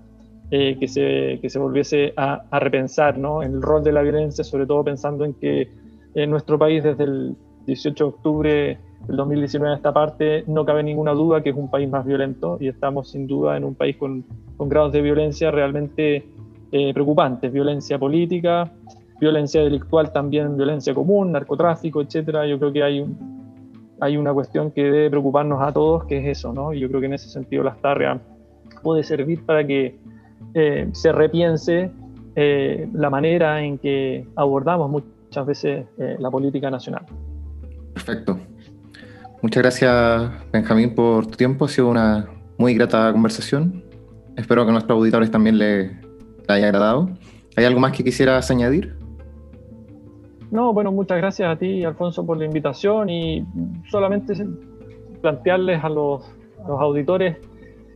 [0.51, 3.43] eh, que, se, que, se, volviese a, a repensar ¿no?
[3.43, 5.69] el rol de la violencia, sobre todo pensando en que
[6.15, 10.83] en nuestro país desde el 18 de octubre del 2019 a esta parte no cabe
[10.83, 13.97] ninguna duda que es un país más violento y estamos sin duda en un país
[13.97, 14.25] con,
[14.57, 16.27] con grados de violencia realmente
[16.73, 18.71] eh, preocupantes, violencia política,
[19.21, 22.47] violencia delictual también, violencia común, narcotráfico, etcétera.
[22.47, 23.07] Yo creo que hay
[24.01, 26.73] hay una cuestión que debe preocuparnos a todos, que es eso, ¿no?
[26.73, 28.21] Y yo creo que en ese sentido la Astarria
[28.83, 29.99] puede servir para que
[30.55, 31.91] eh, se repiense
[32.37, 37.05] eh, la manera en que abordamos muchas veces eh, la política nacional.
[37.93, 38.39] Perfecto.
[39.41, 41.67] Muchas gracias, Benjamín, por tu tiempo.
[41.67, 42.29] Ha sido una
[42.59, 43.85] muy grata conversación.
[44.37, 45.93] Espero que a nuestros auditores también les
[46.49, 47.11] haya agradado.
[47.57, 48.97] ¿Hay algo más que quisieras añadir?
[50.51, 53.47] No, bueno, muchas gracias a ti, Alfonso, por la invitación y
[53.91, 54.35] solamente
[55.21, 56.25] plantearles a los,
[56.67, 57.37] auditores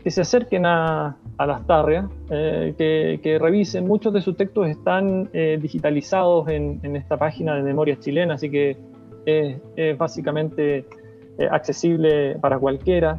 [0.05, 3.87] que se acerquen a, las tarrias, eh, que, revisen.
[3.87, 8.77] Muchos de sus textos están eh, digitalizados en, esta página de Memorias Chilenas, así que
[9.27, 10.87] es, básicamente
[11.39, 13.19] eh, accesible para cualquiera.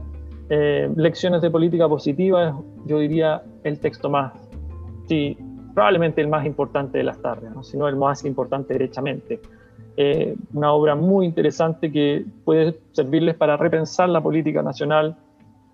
[0.95, 2.55] lecciones de política positiva,
[2.86, 4.34] yo diría el texto más,
[5.07, 5.36] sí,
[5.74, 7.64] probablemente el más importante de las tardes, ¿no?
[7.64, 9.39] si no el más importante derechamente.
[9.95, 15.16] Eh, una obra muy interesante que puede servirles para repensar la política nacional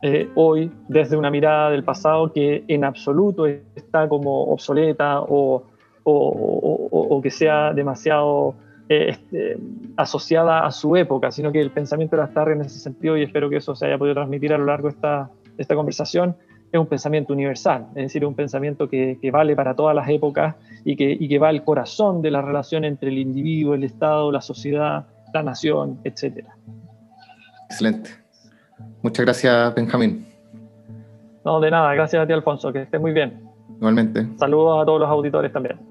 [0.02, 5.64] eh, hoy desde una mirada del pasado que en absoluto está como obsoleta o,
[6.04, 8.56] o, que sea demasiado
[8.90, 9.56] eh, este,
[9.98, 13.22] asociada a su época, sino que el pensamiento de las tardes en ese sentido, y
[13.22, 16.36] espero que eso se haya podido transmitir a lo largo de esta, de esta conversación,
[16.72, 20.96] es un pensamiento universal, es decir, un pensamiento que, vale para todas las épocas y
[20.96, 24.42] que, y que va al corazón de la relación entre el individuo, el Estado, la
[24.42, 26.48] sociedad, la nación, etc.
[27.70, 28.10] Excelente.
[29.04, 30.26] Muchas gracias, Benjamín.
[31.46, 33.40] No, de nada, gracias a ti, Alfonso, que estés muy bien.
[33.78, 34.28] Igualmente.
[34.38, 35.89] Saludos a todos los auditores también.